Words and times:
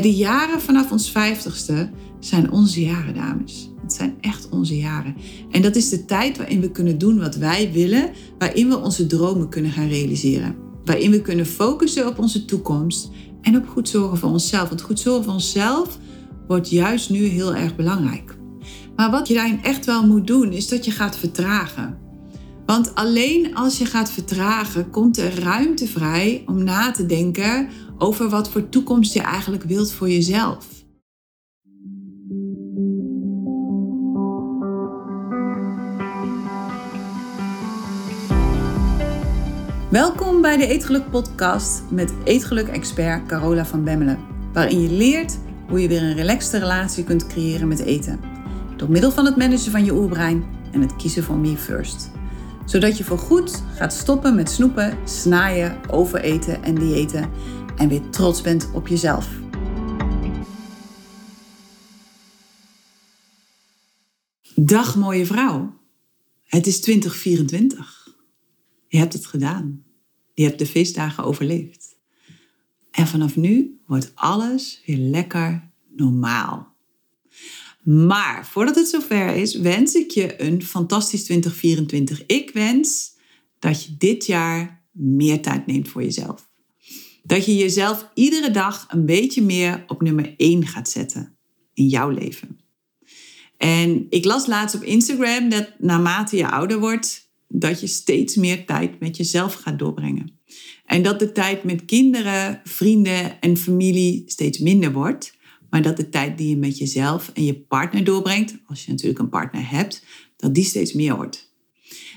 De 0.00 0.14
jaren 0.14 0.60
vanaf 0.60 0.90
ons 0.90 1.10
vijftigste 1.10 1.90
zijn 2.20 2.50
onze 2.50 2.80
jaren, 2.80 3.14
dames. 3.14 3.70
Het 3.82 3.92
zijn 3.92 4.14
echt 4.20 4.48
onze 4.48 4.78
jaren. 4.78 5.16
En 5.50 5.62
dat 5.62 5.76
is 5.76 5.88
de 5.88 6.04
tijd 6.04 6.36
waarin 6.36 6.60
we 6.60 6.70
kunnen 6.70 6.98
doen 6.98 7.18
wat 7.18 7.36
wij 7.36 7.72
willen, 7.72 8.10
waarin 8.38 8.68
we 8.68 8.78
onze 8.78 9.06
dromen 9.06 9.48
kunnen 9.48 9.70
gaan 9.70 9.88
realiseren. 9.88 10.56
Waarin 10.84 11.10
we 11.10 11.22
kunnen 11.22 11.46
focussen 11.46 12.06
op 12.06 12.18
onze 12.18 12.44
toekomst 12.44 13.10
en 13.42 13.56
op 13.56 13.68
goed 13.68 13.88
zorgen 13.88 14.18
voor 14.18 14.30
onszelf. 14.30 14.68
Want 14.68 14.80
goed 14.80 15.00
zorgen 15.00 15.24
voor 15.24 15.32
onszelf 15.32 15.98
wordt 16.46 16.70
juist 16.70 17.10
nu 17.10 17.24
heel 17.24 17.54
erg 17.54 17.76
belangrijk. 17.76 18.36
Maar 18.96 19.10
wat 19.10 19.28
je 19.28 19.34
daarin 19.34 19.62
echt 19.62 19.86
wel 19.86 20.06
moet 20.06 20.26
doen, 20.26 20.52
is 20.52 20.68
dat 20.68 20.84
je 20.84 20.90
gaat 20.90 21.16
vertragen. 21.16 21.98
Want 22.66 22.94
alleen 22.94 23.54
als 23.54 23.78
je 23.78 23.84
gaat 23.84 24.10
vertragen, 24.10 24.90
komt 24.90 25.18
er 25.18 25.40
ruimte 25.40 25.86
vrij 25.86 26.42
om 26.46 26.64
na 26.64 26.90
te 26.90 27.06
denken 27.06 27.68
over 27.98 28.28
wat 28.28 28.50
voor 28.50 28.68
toekomst 28.68 29.12
je 29.12 29.20
eigenlijk 29.20 29.62
wilt 29.62 29.92
voor 29.92 30.10
jezelf. 30.10 30.66
Welkom 39.90 40.40
bij 40.40 40.56
de 40.56 40.66
Eetgeluk 40.66 41.10
Podcast 41.10 41.82
met 41.90 42.12
Eetgeluk-expert 42.24 43.26
Carola 43.26 43.66
van 43.66 43.84
Bemmelen, 43.84 44.18
waarin 44.52 44.80
je 44.80 44.90
leert 44.90 45.38
hoe 45.68 45.80
je 45.80 45.88
weer 45.88 46.02
een 46.02 46.14
relaxte 46.14 46.58
relatie 46.58 47.04
kunt 47.04 47.26
creëren 47.26 47.68
met 47.68 47.80
eten. 47.80 48.20
Door 48.76 48.90
middel 48.90 49.10
van 49.10 49.24
het 49.24 49.36
managen 49.36 49.70
van 49.70 49.84
je 49.84 49.92
oerbrein 49.92 50.44
en 50.72 50.80
het 50.80 50.96
kiezen 50.96 51.24
van 51.24 51.40
me 51.40 51.56
first. 51.56 52.10
Zodat 52.64 52.98
je 52.98 53.04
voorgoed 53.04 53.62
gaat 53.74 53.92
stoppen 53.92 54.34
met 54.34 54.50
snoepen, 54.50 54.98
snaaien, 55.04 55.76
overeten 55.90 56.62
en 56.62 56.74
diëten 56.74 57.30
en 57.76 57.88
weer 57.88 58.10
trots 58.10 58.40
bent 58.40 58.70
op 58.72 58.88
jezelf. 58.88 59.28
Dag 64.54 64.96
mooie 64.96 65.26
vrouw. 65.26 65.80
Het 66.44 66.66
is 66.66 66.80
2024. 66.80 68.16
Je 68.88 68.98
hebt 68.98 69.12
het 69.12 69.26
gedaan. 69.26 69.84
Je 70.34 70.42
hebt 70.44 70.58
de 70.58 70.66
feestdagen 70.66 71.24
overleefd. 71.24 71.96
En 72.90 73.06
vanaf 73.06 73.36
nu 73.36 73.80
wordt 73.86 74.12
alles 74.14 74.82
weer 74.86 74.96
lekker 74.96 75.70
normaal. 75.96 76.74
Maar 77.82 78.46
voordat 78.46 78.74
het 78.74 78.88
zover 78.88 79.34
is, 79.34 79.54
wens 79.54 79.94
ik 79.94 80.10
je 80.10 80.42
een 80.42 80.62
fantastisch 80.62 81.24
2024. 81.24 82.26
Ik 82.26 82.50
wens 82.50 83.14
dat 83.58 83.84
je 83.84 83.96
dit 83.96 84.26
jaar 84.26 84.84
meer 84.92 85.42
tijd 85.42 85.66
neemt 85.66 85.88
voor 85.88 86.02
jezelf. 86.02 86.48
Dat 87.26 87.44
je 87.44 87.56
jezelf 87.56 88.10
iedere 88.14 88.50
dag 88.50 88.86
een 88.90 89.06
beetje 89.06 89.42
meer 89.42 89.84
op 89.86 90.02
nummer 90.02 90.34
1 90.36 90.66
gaat 90.66 90.88
zetten 90.88 91.36
in 91.74 91.86
jouw 91.86 92.10
leven. 92.10 92.60
En 93.56 94.06
ik 94.10 94.24
las 94.24 94.46
laatst 94.46 94.76
op 94.76 94.82
Instagram 94.82 95.48
dat 95.48 95.72
naarmate 95.78 96.36
je 96.36 96.50
ouder 96.50 96.78
wordt, 96.78 97.30
dat 97.48 97.80
je 97.80 97.86
steeds 97.86 98.36
meer 98.36 98.66
tijd 98.66 99.00
met 99.00 99.16
jezelf 99.16 99.54
gaat 99.54 99.78
doorbrengen. 99.78 100.40
En 100.84 101.02
dat 101.02 101.18
de 101.18 101.32
tijd 101.32 101.64
met 101.64 101.84
kinderen, 101.84 102.60
vrienden 102.64 103.40
en 103.40 103.56
familie 103.56 104.22
steeds 104.26 104.58
minder 104.58 104.92
wordt. 104.92 105.34
Maar 105.70 105.82
dat 105.82 105.96
de 105.96 106.08
tijd 106.08 106.38
die 106.38 106.48
je 106.48 106.56
met 106.56 106.78
jezelf 106.78 107.30
en 107.34 107.44
je 107.44 107.60
partner 107.60 108.04
doorbrengt, 108.04 108.56
als 108.66 108.84
je 108.84 108.90
natuurlijk 108.90 109.18
een 109.18 109.28
partner 109.28 109.70
hebt, 109.70 110.04
dat 110.36 110.54
die 110.54 110.64
steeds 110.64 110.92
meer 110.92 111.16
wordt. 111.16 111.45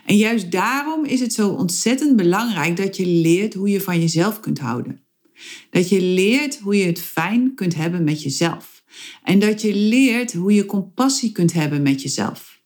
En 0.10 0.18
juist 0.18 0.52
daarom 0.52 1.06
is 1.06 1.20
het 1.20 1.34
zo 1.34 1.50
ontzettend 1.50 2.16
belangrijk 2.16 2.78
dat 2.78 2.98
je 2.98 3.06
leert 3.06 3.54
hoe 3.54 3.70
je 3.70 3.82
van 3.82 4.00
jezelf 4.00 4.40
kunt 4.40 4.60
houden. 4.60 5.02
Dat 5.70 5.90
je 5.90 6.02
leert 6.02 6.60
hoe 6.60 6.78
je 6.78 6.86
het 6.86 7.02
fijn 7.02 7.56
kunt 7.56 7.76
hebben 7.76 8.04
met 8.04 8.24
jezelf. 8.24 8.84
En 9.24 9.40
dat 9.40 9.62
je 9.62 9.76
leert 9.76 10.34
hoe 10.34 10.54
je 10.54 10.66
compassie 10.66 11.32
kunt 11.32 11.54
hebben 11.54 11.82
met 11.82 12.02
jezelf. 12.02 12.62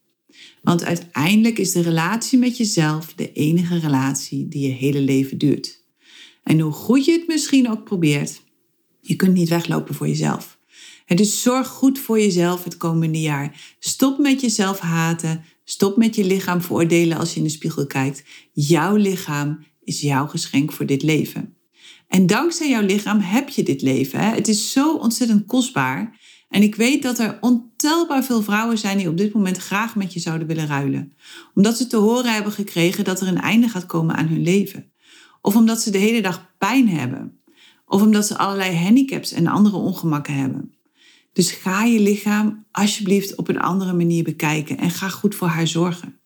Want 0.61 0.83
uiteindelijk 0.83 1.58
is 1.58 1.72
de 1.72 1.81
relatie 1.81 2.40
met 2.40 2.57
jezelf 2.57 3.13
de 3.13 3.31
enige 3.31 3.79
relatie 3.79 4.47
die 4.47 4.67
je 4.67 4.73
hele 4.73 5.01
leven 5.01 5.38
duurt. 5.38 5.84
En 6.44 6.59
hoe 6.59 6.72
goed 6.72 7.06
je 7.06 7.12
het 7.12 7.28
misschien 7.28 7.69
ook 7.69 7.84
probeert, 7.84 8.41
je 9.01 9.16
kunt 9.16 9.34
niet 9.34 9.50
weglopen 9.50 9.96
voor 9.96 10.07
jezelf. 10.07 10.57
Dus 11.16 11.41
zorg 11.41 11.67
goed 11.67 12.00
voor 12.00 12.19
jezelf 12.19 12.63
het 12.63 12.78
komende 12.78 13.22
jaar. 13.22 13.75
Stop 13.79 14.17
met 14.17 14.41
jezelf 14.41 14.79
haten. 14.79 15.44
Stop 15.63 15.97
met 15.97 16.16
je 16.16 16.25
lichaam 16.25 16.62
veroordelen 16.62 17.18
als 17.18 17.31
je 17.31 17.38
in 17.38 17.44
de 17.44 17.50
spiegel 17.50 17.88
kijkt. 17.88 18.24
Jouw 18.51 18.96
lichaam 18.96 19.66
is 19.84 20.01
jouw 20.01 20.28
geschenk 20.28 20.72
voor 20.72 20.85
dit 20.85 21.03
leven. 21.03 21.57
En 22.07 22.28
dankzij 22.28 22.69
jouw 22.69 22.81
lichaam 22.81 23.19
heb 23.19 23.50
je 23.50 23.63
dit 23.63 23.81
leven. 23.81 24.19
Hè? 24.19 24.35
Het 24.35 24.47
is 24.47 24.72
zo 24.72 24.96
ontzettend 24.96 25.46
kostbaar. 25.46 26.19
En 26.50 26.62
ik 26.62 26.75
weet 26.75 27.02
dat 27.02 27.19
er 27.19 27.38
ontelbaar 27.41 28.23
veel 28.23 28.41
vrouwen 28.41 28.78
zijn 28.78 28.97
die 28.97 29.09
op 29.09 29.18
dit 29.18 29.34
moment 29.34 29.57
graag 29.57 29.96
met 29.96 30.13
je 30.13 30.19
zouden 30.19 30.47
willen 30.47 30.68
ruilen. 30.68 31.13
Omdat 31.53 31.78
ze 31.78 31.88
te 31.88 31.97
horen 31.97 32.34
hebben 32.34 32.52
gekregen 32.52 33.03
dat 33.03 33.22
er 33.22 33.28
een 33.28 33.41
einde 33.41 33.68
gaat 33.68 33.85
komen 33.85 34.16
aan 34.16 34.28
hun 34.28 34.44
leven. 34.44 34.91
Of 35.41 35.56
omdat 35.56 35.81
ze 35.81 35.91
de 35.91 35.97
hele 35.97 36.22
dag 36.22 36.53
pijn 36.57 36.90
hebben. 36.90 37.40
Of 37.85 38.02
omdat 38.02 38.28
ze 38.28 38.38
allerlei 38.38 38.75
handicaps 38.75 39.31
en 39.31 39.47
andere 39.47 39.75
ongemakken 39.75 40.34
hebben. 40.34 40.73
Dus 41.33 41.51
ga 41.51 41.83
je 41.83 41.99
lichaam 41.99 42.66
alsjeblieft 42.71 43.35
op 43.35 43.47
een 43.47 43.59
andere 43.59 43.94
manier 43.94 44.23
bekijken 44.23 44.77
en 44.77 44.89
ga 44.89 45.09
goed 45.09 45.35
voor 45.35 45.47
haar 45.47 45.67
zorgen. 45.67 46.19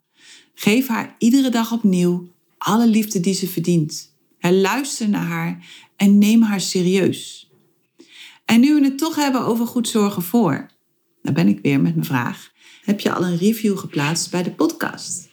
Geef 0.54 0.88
haar 0.88 1.16
iedere 1.18 1.50
dag 1.50 1.72
opnieuw 1.72 2.28
alle 2.58 2.88
liefde 2.88 3.20
die 3.20 3.34
ze 3.34 3.48
verdient. 3.48 4.16
luister 4.40 5.10
naar 5.10 5.26
haar 5.26 5.66
en 5.96 6.18
neem 6.18 6.42
haar 6.42 6.62
serieus. 6.62 7.50
En 8.46 8.60
nu 8.60 8.76
we 8.76 8.84
het 8.84 8.98
toch 8.98 9.16
hebben 9.16 9.46
over 9.46 9.68
goed 9.68 9.88
zorgen 9.88 10.22
voor, 10.22 10.70
dan 11.22 11.34
ben 11.34 11.48
ik 11.48 11.60
weer 11.62 11.82
met 11.82 11.94
mijn 11.94 12.06
vraag. 12.06 12.52
Heb 12.84 13.00
je 13.00 13.14
al 13.14 13.26
een 13.26 13.38
review 13.38 13.78
geplaatst 13.78 14.32
bij 14.32 14.44
de 14.44 14.52
podcast? 14.52 15.30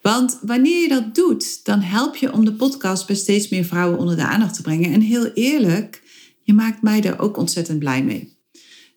Want 0.00 0.38
wanneer 0.42 0.82
je 0.82 0.88
dat 0.88 1.14
doet, 1.14 1.64
dan 1.64 1.80
help 1.80 2.16
je 2.16 2.32
om 2.32 2.44
de 2.44 2.52
podcast 2.52 3.06
bij 3.06 3.16
steeds 3.16 3.48
meer 3.48 3.64
vrouwen 3.64 3.98
onder 3.98 4.16
de 4.16 4.26
aandacht 4.26 4.54
te 4.54 4.62
brengen. 4.62 4.92
En 4.92 5.00
heel 5.00 5.26
eerlijk, 5.26 6.02
je 6.42 6.52
maakt 6.52 6.82
mij 6.82 7.02
er 7.02 7.18
ook 7.18 7.36
ontzettend 7.36 7.78
blij 7.78 8.04
mee. 8.04 8.31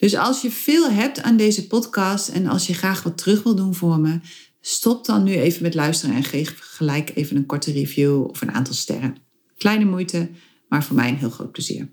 Dus 0.05 0.15
als 0.15 0.41
je 0.41 0.51
veel 0.51 0.89
hebt 0.89 1.21
aan 1.21 1.37
deze 1.37 1.67
podcast 1.67 2.27
en 2.27 2.47
als 2.47 2.67
je 2.67 2.73
graag 2.73 3.03
wat 3.03 3.17
terug 3.17 3.43
wil 3.43 3.55
doen 3.55 3.75
voor 3.75 3.99
me, 3.99 4.19
stop 4.61 5.05
dan 5.05 5.23
nu 5.23 5.33
even 5.33 5.63
met 5.63 5.73
luisteren 5.73 6.15
en 6.15 6.23
geef 6.23 6.55
gelijk 6.59 7.11
even 7.15 7.37
een 7.37 7.45
korte 7.45 7.71
review 7.71 8.23
of 8.23 8.41
een 8.41 8.51
aantal 8.51 8.73
sterren. 8.73 9.15
Kleine 9.57 9.85
moeite, 9.85 10.29
maar 10.69 10.83
voor 10.83 10.95
mij 10.95 11.09
een 11.09 11.17
heel 11.17 11.29
groot 11.29 11.51
plezier. 11.51 11.89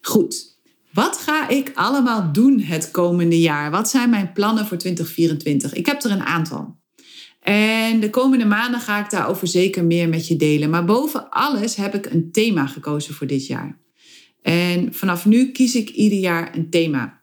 Goed, 0.00 0.58
wat 0.92 1.16
ga 1.16 1.48
ik 1.48 1.70
allemaal 1.74 2.32
doen 2.32 2.60
het 2.60 2.90
komende 2.90 3.40
jaar? 3.40 3.70
Wat 3.70 3.90
zijn 3.90 4.10
mijn 4.10 4.32
plannen 4.32 4.66
voor 4.66 4.76
2024? 4.76 5.74
Ik 5.74 5.86
heb 5.86 6.02
er 6.02 6.10
een 6.10 6.22
aantal. 6.22 6.76
En 7.40 8.00
de 8.00 8.10
komende 8.10 8.44
maanden 8.44 8.80
ga 8.80 9.04
ik 9.04 9.10
daarover 9.10 9.46
zeker 9.46 9.84
meer 9.84 10.08
met 10.08 10.28
je 10.28 10.36
delen. 10.36 10.70
Maar 10.70 10.84
boven 10.84 11.30
alles 11.30 11.74
heb 11.74 11.94
ik 11.94 12.06
een 12.06 12.32
thema 12.32 12.66
gekozen 12.66 13.14
voor 13.14 13.26
dit 13.26 13.46
jaar. 13.46 13.80
En 14.42 14.94
vanaf 14.94 15.26
nu 15.26 15.50
kies 15.50 15.74
ik 15.74 15.88
ieder 15.90 16.18
jaar 16.18 16.56
een 16.56 16.70
thema. 16.70 17.21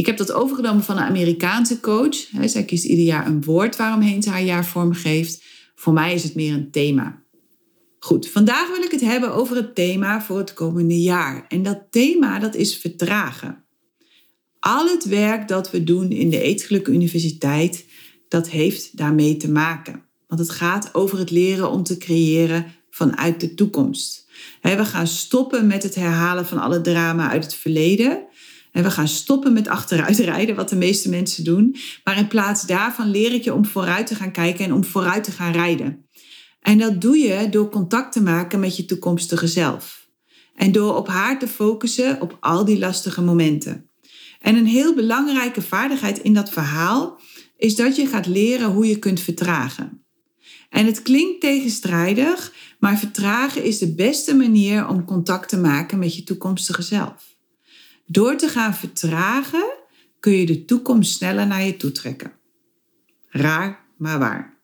Ik 0.00 0.06
heb 0.06 0.16
dat 0.16 0.32
overgenomen 0.32 0.84
van 0.84 0.96
een 0.96 1.02
Amerikaanse 1.02 1.80
coach. 1.80 2.14
Zij 2.44 2.64
kiest 2.64 2.84
ieder 2.84 3.04
jaar 3.04 3.26
een 3.26 3.44
woord 3.44 3.76
waaromheen 3.76 4.22
ze 4.22 4.30
haar 4.30 4.42
jaar 4.42 4.66
vormgeeft. 4.66 5.42
Voor 5.74 5.92
mij 5.92 6.14
is 6.14 6.22
het 6.22 6.34
meer 6.34 6.54
een 6.54 6.70
thema. 6.70 7.22
Goed, 7.98 8.28
vandaag 8.28 8.68
wil 8.68 8.82
ik 8.82 8.90
het 8.90 9.00
hebben 9.00 9.34
over 9.34 9.56
het 9.56 9.74
thema 9.74 10.22
voor 10.22 10.38
het 10.38 10.54
komende 10.54 11.00
jaar. 11.00 11.44
En 11.48 11.62
dat 11.62 11.82
thema 11.90 12.38
dat 12.38 12.54
is 12.54 12.76
vertragen. 12.76 13.64
Al 14.60 14.86
het 14.86 15.04
werk 15.04 15.48
dat 15.48 15.70
we 15.70 15.84
doen 15.84 16.10
in 16.10 16.30
de 16.30 16.40
Eetgelijke 16.40 16.92
Universiteit, 16.92 17.84
dat 18.28 18.48
heeft 18.48 18.96
daarmee 18.96 19.36
te 19.36 19.50
maken. 19.50 20.02
Want 20.26 20.40
het 20.40 20.50
gaat 20.50 20.94
over 20.94 21.18
het 21.18 21.30
leren 21.30 21.70
om 21.70 21.82
te 21.82 21.96
creëren 21.96 22.66
vanuit 22.90 23.40
de 23.40 23.54
toekomst. 23.54 24.28
We 24.62 24.84
gaan 24.84 25.06
stoppen 25.06 25.66
met 25.66 25.82
het 25.82 25.94
herhalen 25.94 26.46
van 26.46 26.58
alle 26.58 26.80
drama 26.80 27.30
uit 27.30 27.44
het 27.44 27.54
verleden. 27.54 28.28
En 28.72 28.82
we 28.82 28.90
gaan 28.90 29.08
stoppen 29.08 29.52
met 29.52 29.68
achteruitrijden, 29.68 30.54
wat 30.60 30.68
de 30.68 30.76
meeste 30.76 31.08
mensen 31.08 31.44
doen. 31.44 31.76
Maar 32.04 32.18
in 32.18 32.28
plaats 32.28 32.66
daarvan 32.66 33.10
leer 33.10 33.32
ik 33.32 33.44
je 33.44 33.54
om 33.54 33.66
vooruit 33.66 34.06
te 34.06 34.14
gaan 34.14 34.32
kijken 34.32 34.64
en 34.64 34.72
om 34.72 34.84
vooruit 34.84 35.24
te 35.24 35.30
gaan 35.30 35.52
rijden. 35.52 36.08
En 36.60 36.78
dat 36.78 37.00
doe 37.00 37.18
je 37.18 37.48
door 37.48 37.68
contact 37.68 38.12
te 38.12 38.22
maken 38.22 38.60
met 38.60 38.76
je 38.76 38.84
toekomstige 38.84 39.46
zelf. 39.46 40.08
En 40.54 40.72
door 40.72 40.96
op 40.96 41.08
haar 41.08 41.38
te 41.38 41.48
focussen 41.48 42.20
op 42.20 42.36
al 42.40 42.64
die 42.64 42.78
lastige 42.78 43.22
momenten. 43.22 43.90
En 44.40 44.56
een 44.56 44.66
heel 44.66 44.94
belangrijke 44.94 45.62
vaardigheid 45.62 46.18
in 46.18 46.34
dat 46.34 46.50
verhaal 46.50 47.20
is 47.56 47.76
dat 47.76 47.96
je 47.96 48.06
gaat 48.06 48.26
leren 48.26 48.70
hoe 48.70 48.86
je 48.86 48.98
kunt 48.98 49.20
vertragen. 49.20 50.04
En 50.68 50.86
het 50.86 51.02
klinkt 51.02 51.40
tegenstrijdig, 51.40 52.52
maar 52.78 52.98
vertragen 52.98 53.64
is 53.64 53.78
de 53.78 53.94
beste 53.94 54.34
manier 54.34 54.88
om 54.88 55.04
contact 55.04 55.48
te 55.48 55.58
maken 55.58 55.98
met 55.98 56.16
je 56.16 56.22
toekomstige 56.22 56.82
zelf. 56.82 57.29
Door 58.12 58.36
te 58.36 58.48
gaan 58.48 58.74
vertragen 58.74 59.72
kun 60.20 60.32
je 60.32 60.46
de 60.46 60.64
toekomst 60.64 61.12
sneller 61.12 61.46
naar 61.46 61.64
je 61.64 61.76
toe 61.76 61.92
trekken. 61.92 62.32
Raar, 63.28 63.84
maar 63.96 64.18
waar. 64.18 64.58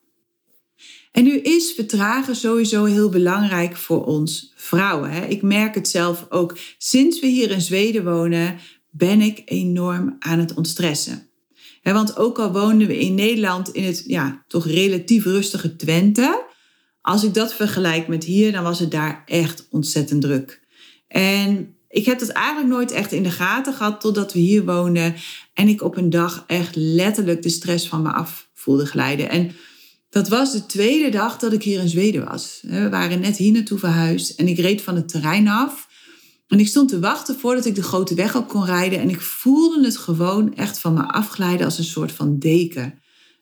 En 1.12 1.24
nu 1.24 1.38
is 1.38 1.72
vertragen 1.72 2.36
sowieso 2.36 2.84
heel 2.84 3.08
belangrijk 3.08 3.76
voor 3.76 4.04
ons 4.04 4.52
vrouwen. 4.54 5.10
Hè? 5.10 5.26
Ik 5.26 5.42
merk 5.42 5.74
het 5.74 5.88
zelf 5.88 6.26
ook 6.28 6.58
sinds 6.78 7.20
we 7.20 7.26
hier 7.26 7.50
in 7.50 7.60
Zweden 7.60 8.04
wonen, 8.04 8.58
ben 8.90 9.20
ik 9.20 9.42
enorm 9.44 10.16
aan 10.18 10.38
het 10.38 10.54
ontstressen. 10.54 11.28
want 11.82 12.16
ook 12.16 12.38
al 12.38 12.52
woonden 12.52 12.86
we 12.86 12.98
in 12.98 13.14
Nederland 13.14 13.68
in 13.68 13.84
het 13.84 14.02
ja, 14.06 14.44
toch 14.48 14.66
relatief 14.66 15.24
rustige 15.24 15.76
Twente, 15.76 16.44
als 17.00 17.24
ik 17.24 17.34
dat 17.34 17.54
vergelijk 17.54 18.08
met 18.08 18.24
hier, 18.24 18.52
dan 18.52 18.62
was 18.62 18.78
het 18.78 18.90
daar 18.90 19.22
echt 19.26 19.66
ontzettend 19.70 20.22
druk. 20.22 20.60
En 21.08 21.75
ik 21.96 22.04
heb 22.04 22.18
dat 22.18 22.28
eigenlijk 22.28 22.68
nooit 22.68 22.90
echt 22.90 23.12
in 23.12 23.22
de 23.22 23.30
gaten 23.30 23.74
gehad 23.74 24.00
totdat 24.00 24.32
we 24.32 24.38
hier 24.38 24.64
woonden 24.64 25.14
en 25.54 25.68
ik 25.68 25.82
op 25.82 25.96
een 25.96 26.10
dag 26.10 26.44
echt 26.46 26.76
letterlijk 26.76 27.42
de 27.42 27.48
stress 27.48 27.88
van 27.88 28.02
me 28.02 28.12
af 28.12 28.48
voelde 28.54 28.86
glijden. 28.86 29.30
En 29.30 29.52
dat 30.10 30.28
was 30.28 30.52
de 30.52 30.66
tweede 30.66 31.10
dag 31.10 31.38
dat 31.38 31.52
ik 31.52 31.62
hier 31.62 31.80
in 31.80 31.88
Zweden 31.88 32.24
was. 32.24 32.60
We 32.62 32.88
waren 32.88 33.20
net 33.20 33.36
hier 33.36 33.52
naartoe 33.52 33.78
verhuisd 33.78 34.38
en 34.38 34.48
ik 34.48 34.58
reed 34.58 34.82
van 34.82 34.96
het 34.96 35.08
terrein 35.08 35.48
af. 35.48 35.88
En 36.48 36.60
ik 36.60 36.66
stond 36.66 36.88
te 36.88 36.98
wachten 36.98 37.38
voordat 37.38 37.64
ik 37.64 37.74
de 37.74 37.82
grote 37.82 38.14
weg 38.14 38.36
op 38.36 38.48
kon 38.48 38.64
rijden. 38.64 39.00
En 39.00 39.08
ik 39.08 39.20
voelde 39.20 39.84
het 39.84 39.96
gewoon 39.96 40.54
echt 40.54 40.78
van 40.78 40.94
me 40.94 41.02
afglijden 41.02 41.66
als 41.66 41.78
een 41.78 41.84
soort 41.84 42.12
van 42.12 42.38
deken. 42.38 42.98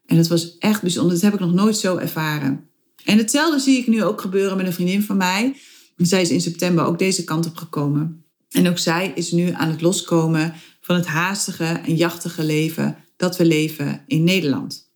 En 0.07 0.17
dat 0.17 0.29
was 0.29 0.59
echt 0.59 0.83
bijzonder. 0.83 1.13
Dat 1.13 1.23
heb 1.23 1.35
ik 1.35 1.41
nog 1.41 1.55
nooit 1.55 1.77
zo 1.77 1.97
ervaren. 1.97 2.69
En 3.05 3.19
hetzelfde 3.19 3.61
zie 3.61 3.79
ik 3.79 3.87
nu 3.87 4.05
ook 4.05 4.21
gebeuren 4.21 4.57
met 4.57 4.67
een 4.67 4.73
vriendin 4.73 5.03
van 5.03 5.17
mij. 5.17 5.57
Zij 5.97 6.21
is 6.21 6.31
in 6.31 6.41
september 6.41 6.85
ook 6.85 6.99
deze 6.99 7.25
kant 7.25 7.47
op 7.47 7.57
gekomen. 7.57 8.24
En 8.55 8.69
ook 8.69 8.79
zij 8.79 9.13
is 9.15 9.31
nu 9.31 9.51
aan 9.51 9.71
het 9.71 9.81
loskomen 9.81 10.55
van 10.81 10.97
het 10.97 11.07
haastige 11.07 11.65
en 11.65 11.95
jachtige 11.95 12.45
leven 12.45 12.97
dat 13.17 13.37
we 13.37 13.45
leven 13.45 14.05
in 14.07 14.25
Nederland. 14.25 14.93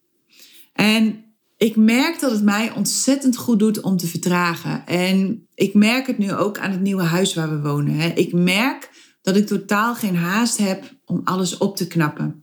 En 0.72 1.24
ik 1.56 1.76
merk 1.76 2.20
dat 2.20 2.30
het 2.30 2.42
mij 2.42 2.72
ontzettend 2.72 3.36
goed 3.36 3.58
doet 3.58 3.80
om 3.80 3.96
te 3.96 4.06
vertragen. 4.06 4.86
En 4.86 5.46
ik 5.54 5.74
merk 5.74 6.06
het 6.06 6.18
nu 6.18 6.32
ook 6.32 6.58
aan 6.58 6.70
het 6.70 6.80
nieuwe 6.80 7.02
huis 7.02 7.34
waar 7.34 7.50
we 7.50 7.68
wonen. 7.68 8.16
Ik 8.16 8.32
merk 8.32 8.90
dat 9.22 9.36
ik 9.36 9.46
totaal 9.46 9.94
geen 9.94 10.16
haast 10.16 10.58
heb 10.58 10.84
om 11.04 11.20
alles 11.24 11.56
op 11.56 11.76
te 11.76 11.86
knappen. 11.86 12.42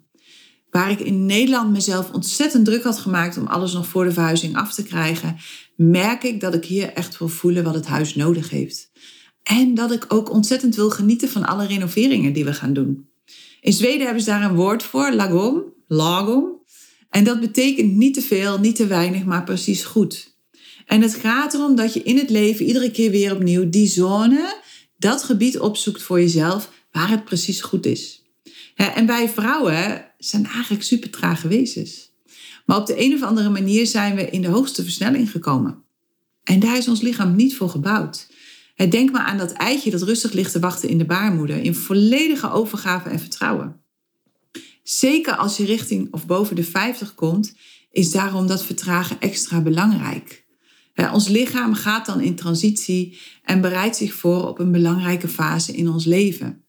Waar 0.70 0.92
ik 0.92 1.00
in 1.00 1.26
Nederland 1.26 1.72
mezelf 1.72 2.12
ontzettend 2.12 2.66
druk 2.66 2.84
had 2.84 3.00
gemaakt 3.00 3.38
om 3.38 3.48
alles 3.48 3.74
nog 3.74 3.88
voor 3.88 4.04
de 4.04 4.12
verhuizing 4.12 4.56
af 4.56 4.74
te 4.74 4.84
krijgen, 4.84 5.38
merk 5.76 6.24
ik 6.24 6.40
dat 6.40 6.54
ik 6.54 6.66
hier 6.66 6.94
echt 6.94 7.18
wil 7.18 7.28
voelen 7.28 7.64
wat 7.64 7.74
het 7.74 7.88
huis 7.88 8.16
nodig 8.16 8.50
heeft. 8.50 8.92
En 9.46 9.74
dat 9.74 9.92
ik 9.92 10.06
ook 10.08 10.32
ontzettend 10.32 10.76
wil 10.76 10.90
genieten 10.90 11.30
van 11.30 11.46
alle 11.46 11.66
renoveringen 11.66 12.34
die 12.34 12.46
we 12.46 12.54
gaan 12.54 12.74
doen. 12.74 13.10
In 13.62 13.74
Zweden 13.74 14.06
hebben 14.06 14.24
ze 14.24 14.30
daar 14.30 14.44
een 14.44 14.56
woord 14.56 14.84
voor, 14.84 15.14
lagom, 15.14 15.64
lagom. 15.88 16.60
En 17.10 17.24
dat 17.24 17.40
betekent 17.40 17.94
niet 17.94 18.14
te 18.14 18.22
veel, 18.22 18.60
niet 18.60 18.76
te 18.76 18.88
weinig, 18.88 19.24
maar 19.24 19.44
precies 19.44 19.84
goed. 19.84 20.36
En 20.86 21.02
het 21.02 21.16
gaat 21.16 21.54
erom 21.54 21.76
dat 21.76 21.94
je 21.94 22.04
in 22.04 22.18
het 22.18 22.30
leven 22.30 22.66
iedere 22.66 22.92
keer 22.92 23.12
weer 23.12 23.36
opnieuw 23.36 23.70
die 23.70 23.88
zone, 23.88 24.62
dat 24.98 25.24
gebied 25.24 25.60
opzoekt 25.60 26.02
voor 26.02 26.20
jezelf 26.20 26.72
waar 26.92 27.10
het 27.10 27.26
precies 27.26 27.62
goed 27.62 27.86
is. 27.86 28.24
En 28.76 29.06
wij 29.06 29.30
vrouwen 29.30 30.12
zijn 30.18 30.46
eigenlijk 30.46 30.84
super 30.84 31.10
trage 31.10 31.48
wezens. 31.48 32.14
Maar 32.66 32.78
op 32.78 32.88
de 32.88 33.04
een 33.04 33.14
of 33.14 33.22
andere 33.22 33.50
manier 33.50 33.88
zijn 33.88 34.16
we 34.16 34.30
in 34.30 34.42
de 34.42 34.48
hoogste 34.48 34.84
versnelling 34.84 35.32
gekomen. 35.32 35.84
En 36.44 36.60
daar 36.60 36.78
is 36.78 36.88
ons 36.88 37.02
lichaam 37.02 37.36
niet 37.36 37.56
voor 37.56 37.70
gebouwd. 37.70 38.28
Denk 38.76 39.12
maar 39.12 39.22
aan 39.22 39.38
dat 39.38 39.52
eitje 39.52 39.92
dat 39.92 40.02
rustig 40.02 40.32
ligt 40.32 40.52
te 40.52 40.60
wachten 40.60 40.90
in 40.90 40.98
de 40.98 41.06
baarmoeder, 41.06 41.58
in 41.58 41.76
volledige 41.76 42.52
overgave 42.52 43.10
en 43.10 43.20
vertrouwen. 43.20 43.82
Zeker 44.84 45.36
als 45.36 45.58
je 45.58 45.66
richting 45.66 46.14
of 46.14 46.26
boven 46.26 46.56
de 46.56 46.64
50 46.64 47.16
komt, 47.16 47.56
is 47.92 48.12
daarom 48.12 48.48
dat 48.48 48.66
vertragen 48.66 49.20
extra 49.20 49.62
belangrijk. 49.62 50.46
Ons 51.14 51.28
lichaam 51.28 51.74
gaat 51.74 52.06
dan 52.06 52.22
in 52.22 52.36
transitie 52.36 53.20
en 53.44 53.62
bereidt 53.62 53.96
zich 53.96 54.14
voor 54.14 54.48
op 54.48 54.60
een 54.60 54.72
belangrijke 54.72 55.28
fase 55.28 55.72
in 55.72 55.90
ons 55.90 56.06
leven. 56.06 56.64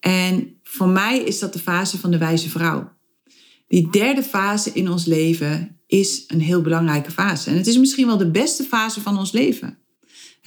En 0.00 0.58
voor 0.62 0.88
mij 0.88 1.18
is 1.18 1.38
dat 1.38 1.52
de 1.52 1.58
fase 1.58 1.98
van 1.98 2.10
de 2.10 2.18
wijze 2.18 2.48
vrouw. 2.48 2.92
Die 3.68 3.90
derde 3.90 4.22
fase 4.22 4.70
in 4.72 4.90
ons 4.90 5.04
leven 5.04 5.80
is 5.86 6.24
een 6.26 6.40
heel 6.40 6.60
belangrijke 6.60 7.10
fase. 7.10 7.50
En 7.50 7.56
het 7.56 7.66
is 7.66 7.78
misschien 7.78 8.06
wel 8.06 8.16
de 8.16 8.30
beste 8.30 8.62
fase 8.62 9.00
van 9.00 9.18
ons 9.18 9.32
leven. 9.32 9.78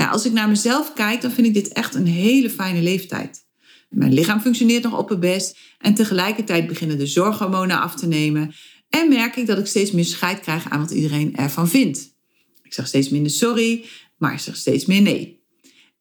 Als 0.09 0.25
ik 0.25 0.31
naar 0.31 0.49
mezelf 0.49 0.93
kijk, 0.93 1.21
dan 1.21 1.31
vind 1.31 1.47
ik 1.47 1.53
dit 1.53 1.67
echt 1.67 1.95
een 1.95 2.07
hele 2.07 2.49
fijne 2.49 2.81
leeftijd. 2.81 3.45
Mijn 3.89 4.13
lichaam 4.13 4.41
functioneert 4.41 4.83
nog 4.83 4.97
op 4.97 5.09
het 5.09 5.19
best 5.19 5.57
en 5.79 5.93
tegelijkertijd 5.93 6.67
beginnen 6.67 6.97
de 6.97 7.05
zorghormonen 7.05 7.81
af 7.81 7.95
te 7.95 8.07
nemen 8.07 8.53
en 8.89 9.09
merk 9.09 9.35
ik 9.35 9.47
dat 9.47 9.57
ik 9.57 9.65
steeds 9.65 9.91
meer 9.91 10.05
scheid 10.05 10.39
krijg 10.39 10.69
aan 10.69 10.79
wat 10.79 10.91
iedereen 10.91 11.35
ervan 11.35 11.69
vindt. 11.69 12.15
Ik 12.63 12.73
zeg 12.73 12.87
steeds 12.87 13.09
minder 13.09 13.31
sorry, 13.31 13.85
maar 14.17 14.33
ik 14.33 14.39
zeg 14.39 14.55
steeds 14.55 14.85
meer 14.85 15.01
nee. 15.01 15.39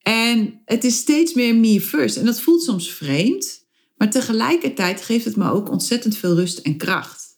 En 0.01 0.61
het 0.65 0.83
is 0.83 0.95
steeds 0.95 1.33
meer 1.33 1.55
me 1.55 1.81
first 1.81 2.17
en 2.17 2.25
dat 2.25 2.41
voelt 2.41 2.63
soms 2.63 2.91
vreemd, 2.91 3.65
maar 3.97 4.09
tegelijkertijd 4.09 5.01
geeft 5.01 5.25
het 5.25 5.35
me 5.35 5.51
ook 5.51 5.69
ontzettend 5.69 6.17
veel 6.17 6.35
rust 6.35 6.57
en 6.57 6.77
kracht. 6.77 7.29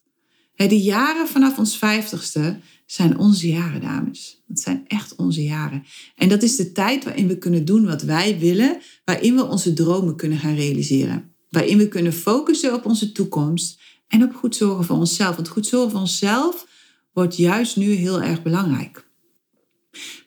De 0.55 0.81
jaren 0.81 1.27
vanaf 1.27 1.57
ons 1.57 1.77
vijftigste 1.77 2.59
zijn 2.93 3.17
onze 3.17 3.47
jaren, 3.47 3.81
dames. 3.81 4.43
Dat 4.47 4.59
zijn 4.59 4.83
echt 4.87 5.15
onze 5.15 5.43
jaren. 5.43 5.83
En 6.15 6.29
dat 6.29 6.43
is 6.43 6.55
de 6.55 6.71
tijd 6.71 7.03
waarin 7.03 7.27
we 7.27 7.37
kunnen 7.37 7.65
doen 7.65 7.85
wat 7.85 8.01
wij 8.01 8.39
willen, 8.39 8.77
waarin 9.05 9.35
we 9.35 9.45
onze 9.45 9.73
dromen 9.73 10.15
kunnen 10.15 10.37
gaan 10.37 10.55
realiseren. 10.55 11.33
Waarin 11.49 11.77
we 11.77 11.87
kunnen 11.87 12.13
focussen 12.13 12.73
op 12.73 12.85
onze 12.85 13.11
toekomst 13.11 13.81
en 14.07 14.23
op 14.23 14.35
goed 14.35 14.55
zorgen 14.55 14.85
voor 14.85 14.97
onszelf. 14.97 15.35
Want 15.35 15.47
goed 15.47 15.67
zorgen 15.67 15.91
voor 15.91 15.99
onszelf 15.99 16.67
wordt 17.13 17.37
juist 17.37 17.77
nu 17.77 17.91
heel 17.91 18.21
erg 18.21 18.41
belangrijk. 18.41 19.07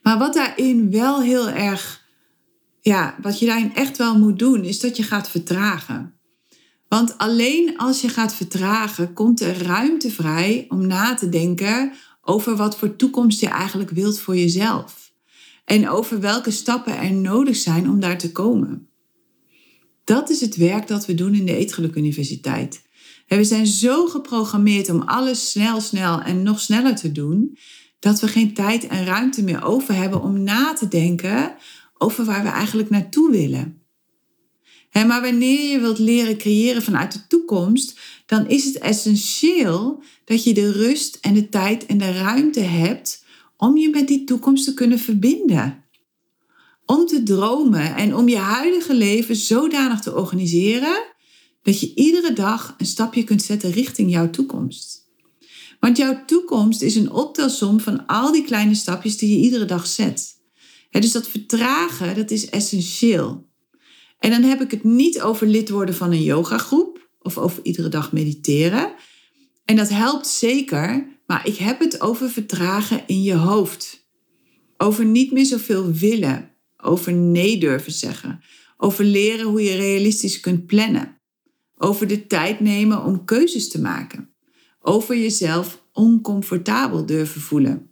Maar 0.03 0.19
wat 0.19 0.35
daarin 0.35 0.91
wel 0.91 1.23
heel 1.23 1.49
erg, 1.49 2.05
ja, 2.81 3.17
wat 3.23 3.39
je 3.39 3.47
daarin 3.47 3.75
echt 3.75 3.97
wel 3.97 4.19
moet 4.19 4.39
doen, 4.39 4.65
is 4.65 4.81
dat 4.81 4.97
je 4.97 5.03
gaat 5.03 5.31
vertragen. 5.31 6.15
Want 6.89 7.19
alleen 7.19 7.77
als 7.77 8.01
je 8.01 8.09
gaat 8.09 8.35
vertragen, 8.35 9.13
komt 9.13 9.41
er 9.41 9.63
ruimte 9.63 10.11
vrij 10.11 10.67
om 10.69 10.87
na 10.87 11.15
te 11.15 11.29
denken 11.29 11.93
over 12.27 12.57
wat 12.57 12.77
voor 12.77 12.97
toekomst 12.97 13.41
je 13.41 13.49
eigenlijk 13.49 13.91
wilt 13.91 14.21
voor 14.21 14.37
jezelf. 14.37 15.13
En 15.65 15.89
over 15.89 16.21
welke 16.21 16.51
stappen 16.51 16.99
er 16.99 17.13
nodig 17.13 17.57
zijn 17.57 17.91
om 17.91 18.01
daar 18.01 18.19
te 18.19 18.33
komen. 18.33 18.89
Dat 20.05 20.31
is 20.31 20.41
het 20.41 20.57
werk 20.57 20.87
dat 20.87 21.07
we 21.07 21.15
doen 21.15 21.35
in 21.35 21.47
de 21.47 21.57
Eetgeluk 21.57 21.95
Universiteit. 21.95 22.83
we 23.27 23.45
zijn 23.45 23.67
zo 23.67 24.07
geprogrammeerd 24.07 24.91
om 24.91 25.03
alles 25.03 25.51
snel, 25.51 25.81
snel 25.81 26.21
en 26.21 26.43
nog 26.43 26.61
sneller 26.61 26.97
te 26.97 27.13
doen, 27.13 27.59
dat 27.99 28.21
we 28.21 28.29
geen 28.29 28.55
tijd 28.55 28.87
en 28.87 29.05
ruimte 29.05 29.43
meer 29.43 29.65
over 29.65 29.95
hebben 29.95 30.23
om 30.23 30.43
na 30.43 30.73
te 30.73 30.89
denken 30.89 31.55
over 31.99 32.25
waar 32.25 32.43
we 32.43 32.49
eigenlijk 32.49 32.91
naartoe 32.91 33.31
willen. 33.31 33.86
Maar 35.05 35.21
wanneer 35.21 35.71
je 35.71 35.81
wilt 35.81 35.99
leren 35.99 36.39
creëren 36.39 36.83
vanuit 36.83 37.13
de 37.13 37.27
toekomst, 37.27 37.99
dan 38.27 38.49
is 38.49 38.65
het 38.65 38.79
essentieel 38.79 40.03
dat 40.25 40.45
je 40.45 40.55
de 40.55 40.73
rust 40.73 41.19
en 41.21 41.35
de 41.35 41.49
tijd 41.49 41.87
en 41.87 41.99
de 41.99 42.13
ruimte 42.13 42.61
hebt 42.61 43.25
om 43.57 43.77
je 43.77 43.89
met 43.89 44.09
die 44.09 44.25
toekomst 44.25 44.65
te 44.65 44.75
kunnen 44.75 44.99
verbinden. 44.99 45.85
Om 46.85 47.07
te 47.07 47.23
dromen 47.23 47.97
en 47.97 48.15
om 48.15 48.29
je 48.29 48.37
huidige 48.37 48.95
leven 48.95 49.37
zodanig 49.37 50.01
te 50.01 50.15
organiseren 50.15 51.15
dat 51.63 51.81
je 51.81 51.95
iedere 51.95 52.33
dag 52.33 52.75
een 52.79 52.87
stapje 52.87 53.25
kunt 53.25 53.43
zetten 53.43 53.71
richting 53.71 54.11
jouw 54.11 54.31
toekomst. 54.31 55.05
Want 55.81 55.97
jouw 55.97 56.25
toekomst 56.25 56.83
is 56.83 56.97
een 56.97 57.11
optelsom 57.11 57.81
van 57.81 58.07
al 58.07 58.33
die 58.33 58.45
kleine 58.45 58.75
stapjes 58.75 59.19
die 59.19 59.31
je 59.31 59.45
iedere 59.45 59.65
dag 59.65 59.87
zet. 59.87 60.35
dus 60.91 61.13
dat 61.13 61.29
vertragen, 61.29 62.15
dat 62.15 62.31
is 62.31 62.51
essentieel. 62.51 63.49
En 64.19 64.31
dan 64.31 64.43
heb 64.43 64.61
ik 64.61 64.71
het 64.71 64.85
niet 64.85 65.21
over 65.21 65.47
lid 65.47 65.69
worden 65.69 65.95
van 65.95 66.13
een 66.13 66.23
yogagroep 66.23 67.09
of 67.19 67.39
over 67.39 67.65
iedere 67.65 67.89
dag 67.89 68.13
mediteren. 68.13 68.95
En 69.65 69.77
dat 69.77 69.89
helpt 69.89 70.27
zeker, 70.27 71.07
maar 71.27 71.47
ik 71.47 71.57
heb 71.57 71.81
het 71.81 72.01
over 72.01 72.31
vertragen 72.31 73.03
in 73.07 73.23
je 73.23 73.35
hoofd. 73.35 74.09
Over 74.77 75.05
niet 75.05 75.33
meer 75.33 75.45
zoveel 75.45 75.93
willen, 75.93 76.51
over 76.77 77.13
nee 77.13 77.59
durven 77.59 77.93
zeggen, 77.93 78.41
over 78.77 79.05
leren 79.05 79.47
hoe 79.47 79.63
je 79.63 79.77
realistisch 79.77 80.41
kunt 80.41 80.67
plannen, 80.67 81.21
over 81.77 82.07
de 82.07 82.27
tijd 82.27 82.61
nemen 82.61 83.05
om 83.05 83.25
keuzes 83.25 83.69
te 83.69 83.81
maken, 83.81 84.35
over 84.81 85.17
jezelf 85.17 85.85
oncomfortabel 85.93 87.07
durven 87.07 87.41
voelen. 87.41 87.91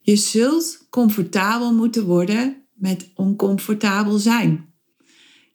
Je 0.00 0.16
zult 0.16 0.86
comfortabel 0.90 1.74
moeten 1.74 2.04
worden 2.04 2.66
met 2.74 3.10
oncomfortabel 3.14 4.18
zijn. 4.18 4.71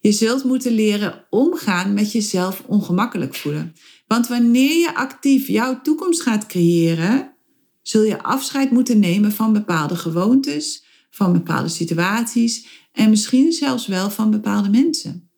Je 0.07 0.13
zult 0.13 0.43
moeten 0.43 0.71
leren 0.71 1.25
omgaan 1.29 1.93
met 1.93 2.11
jezelf 2.11 2.63
ongemakkelijk 2.67 3.35
voelen. 3.35 3.73
Want 4.05 4.27
wanneer 4.27 4.77
je 4.77 4.95
actief 4.95 5.47
jouw 5.47 5.81
toekomst 5.81 6.21
gaat 6.21 6.45
creëren, 6.45 7.35
zul 7.81 8.03
je 8.03 8.23
afscheid 8.23 8.71
moeten 8.71 8.99
nemen 8.99 9.31
van 9.31 9.53
bepaalde 9.53 9.95
gewoontes, 9.95 10.83
van 11.09 11.33
bepaalde 11.33 11.67
situaties 11.67 12.67
en 12.91 13.09
misschien 13.09 13.51
zelfs 13.51 13.87
wel 13.87 14.09
van 14.09 14.31
bepaalde 14.31 14.69
mensen. 14.69 15.29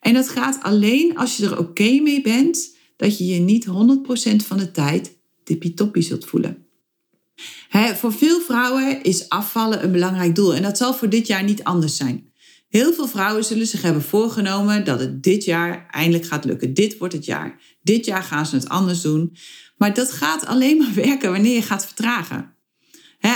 En 0.00 0.14
dat 0.14 0.28
gaat 0.28 0.62
alleen 0.62 1.16
als 1.16 1.36
je 1.36 1.46
er 1.46 1.58
oké 1.58 2.00
mee 2.00 2.22
bent 2.22 2.76
dat 2.96 3.18
je 3.18 3.26
je 3.26 3.40
niet 3.40 3.66
100% 3.66 3.70
van 4.46 4.58
de 4.58 4.70
tijd 4.70 5.18
tippie-toppie 5.44 6.02
zult 6.02 6.24
voelen. 6.24 6.66
voor 7.94 8.12
veel 8.12 8.40
vrouwen 8.40 9.02
is 9.02 9.28
afvallen 9.28 9.84
een 9.84 9.92
belangrijk 9.92 10.34
doel 10.34 10.54
en 10.54 10.62
dat 10.62 10.76
zal 10.76 10.94
voor 10.94 11.08
dit 11.08 11.26
jaar 11.26 11.44
niet 11.44 11.64
anders 11.64 11.96
zijn. 11.96 12.31
Heel 12.72 12.92
veel 12.92 13.08
vrouwen 13.08 13.44
zullen 13.44 13.66
zich 13.66 13.82
hebben 13.82 14.02
voorgenomen 14.02 14.84
dat 14.84 15.00
het 15.00 15.22
dit 15.22 15.44
jaar 15.44 15.86
eindelijk 15.90 16.24
gaat 16.24 16.44
lukken. 16.44 16.74
Dit 16.74 16.98
wordt 16.98 17.14
het 17.14 17.24
jaar. 17.24 17.60
Dit 17.82 18.04
jaar 18.04 18.22
gaan 18.22 18.46
ze 18.46 18.56
het 18.56 18.68
anders 18.68 19.00
doen. 19.00 19.36
Maar 19.76 19.94
dat 19.94 20.12
gaat 20.12 20.46
alleen 20.46 20.76
maar 20.76 20.94
werken 20.94 21.30
wanneer 21.30 21.54
je 21.54 21.62
gaat 21.62 21.86
vertragen. 21.86 22.54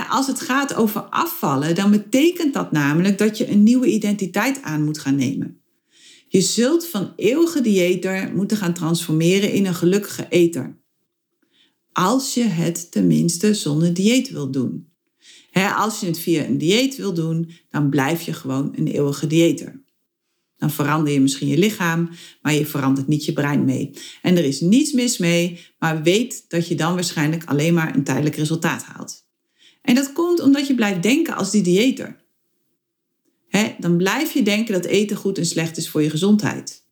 als 0.09 0.27
het 0.27 0.41
gaat 0.41 0.75
over 0.75 1.01
afvallen, 1.01 1.75
dan 1.75 1.91
betekent 1.91 2.55
dat 2.55 2.73
namelijk 2.73 3.19
dat 3.19 3.39
je 3.39 3.51
een 3.51 3.63
nieuwe 3.63 3.87
identiteit 3.87 4.63
aan 4.63 4.85
moet 4.85 4.99
gaan 4.99 5.17
nemen. 5.17 5.61
Je 6.29 6.41
zult 6.41 6.87
van 6.87 7.13
eeuwige 7.17 7.61
dieeter 7.61 8.33
moeten 8.35 8.57
gaan 8.57 8.75
transformeren 8.75 9.53
in 9.53 9.67
een 9.67 9.75
gelukkige 9.75 10.27
eter. 10.29 10.79
Als 11.93 12.35
je 12.35 12.45
het 12.45 12.91
tenminste 12.91 13.55
zonder 13.55 13.95
dieet 13.95 14.31
wilt 14.31 14.53
doen. 14.53 14.86
Als 15.65 16.01
je 16.01 16.07
het 16.07 16.19
via 16.19 16.45
een 16.45 16.59
dieet 16.59 16.97
wil 16.97 17.15
doen, 17.15 17.51
dan 17.71 17.89
blijf 17.91 18.23
je 18.23 18.33
gewoon 18.33 18.73
een 18.77 18.87
eeuwige 18.87 19.27
dieter. 19.27 19.85
Dan 20.57 20.71
verander 20.71 21.13
je 21.13 21.21
misschien 21.21 21.49
je 21.49 21.59
lichaam, 21.59 22.11
maar 22.43 22.55
je 22.55 22.67
verandert 22.67 23.07
niet 23.07 23.25
je 23.25 23.33
brein 23.33 23.65
mee. 23.65 23.91
En 24.23 24.37
er 24.37 24.45
is 24.45 24.61
niets 24.61 24.93
mis 24.93 25.19
mee, 25.19 25.61
maar 25.79 26.03
weet 26.03 26.45
dat 26.49 26.69
je 26.69 26.75
dan 26.75 26.95
waarschijnlijk 26.95 27.45
alleen 27.45 27.75
maar 27.75 27.95
een 27.95 28.05
tijdelijk 28.05 28.37
resultaat 28.37 28.83
haalt. 28.83 29.27
En 29.83 29.95
dat 29.95 30.13
komt 30.13 30.41
omdat 30.41 30.67
je 30.67 30.75
blijft 30.75 31.03
denken 31.03 31.37
als 31.37 31.51
die 31.51 31.63
dieter. 31.63 32.25
dan 33.79 33.97
blijf 33.97 34.33
je 34.33 34.43
denken 34.43 34.75
dat 34.75 34.85
eten 34.85 35.17
goed 35.17 35.39
en 35.39 35.47
slecht 35.47 35.77
is 35.77 35.89
voor 35.89 36.03
je 36.03 36.11
gezondheid. 36.11 36.85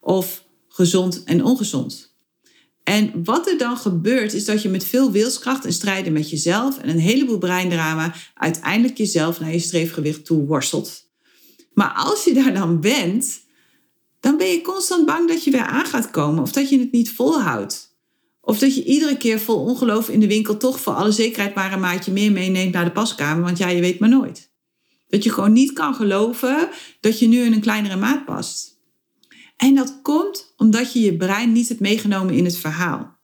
Of 0.00 0.44
gezond 0.68 1.24
en 1.24 1.44
ongezond. 1.44 2.13
En 2.84 3.24
wat 3.24 3.48
er 3.48 3.58
dan 3.58 3.76
gebeurt, 3.76 4.32
is 4.32 4.44
dat 4.44 4.62
je 4.62 4.68
met 4.68 4.84
veel 4.84 5.10
wilskracht 5.10 5.64
en 5.64 5.72
strijden 5.72 6.12
met 6.12 6.30
jezelf 6.30 6.78
en 6.78 6.88
een 6.88 6.98
heleboel 6.98 7.38
breindrama 7.38 8.14
uiteindelijk 8.34 8.98
jezelf 8.98 9.40
naar 9.40 9.52
je 9.52 9.58
streefgewicht 9.58 10.24
toe 10.24 10.46
worstelt. 10.46 11.08
Maar 11.72 11.92
als 11.92 12.24
je 12.24 12.34
daar 12.34 12.54
dan 12.54 12.80
bent, 12.80 13.40
dan 14.20 14.36
ben 14.36 14.46
je 14.46 14.60
constant 14.60 15.06
bang 15.06 15.28
dat 15.28 15.44
je 15.44 15.50
weer 15.50 15.66
aan 15.66 15.84
gaat 15.84 16.10
komen 16.10 16.42
of 16.42 16.52
dat 16.52 16.68
je 16.68 16.78
het 16.78 16.92
niet 16.92 17.10
volhoudt. 17.10 17.96
Of 18.40 18.58
dat 18.58 18.74
je 18.74 18.84
iedere 18.84 19.16
keer 19.16 19.40
vol 19.40 19.58
ongeloof 19.58 20.08
in 20.08 20.20
de 20.20 20.26
winkel 20.26 20.56
toch 20.56 20.80
voor 20.80 20.92
alle 20.92 21.12
zekerheid 21.12 21.54
maar 21.54 21.72
een 21.72 21.80
maatje 21.80 22.12
meer 22.12 22.32
meeneemt 22.32 22.72
naar 22.72 22.84
de 22.84 22.90
paskamer, 22.90 23.44
want 23.44 23.58
ja, 23.58 23.68
je 23.68 23.80
weet 23.80 23.98
maar 23.98 24.08
nooit. 24.08 24.52
Dat 25.08 25.24
je 25.24 25.32
gewoon 25.32 25.52
niet 25.52 25.72
kan 25.72 25.94
geloven 25.94 26.68
dat 27.00 27.18
je 27.18 27.28
nu 27.28 27.40
in 27.40 27.52
een 27.52 27.60
kleinere 27.60 27.96
maat 27.96 28.24
past. 28.24 28.73
En 29.56 29.74
dat 29.74 29.98
komt 30.02 30.54
omdat 30.56 30.92
je 30.92 31.00
je 31.00 31.16
brein 31.16 31.52
niet 31.52 31.68
hebt 31.68 31.80
meegenomen 31.80 32.34
in 32.34 32.44
het 32.44 32.56
verhaal. 32.56 33.18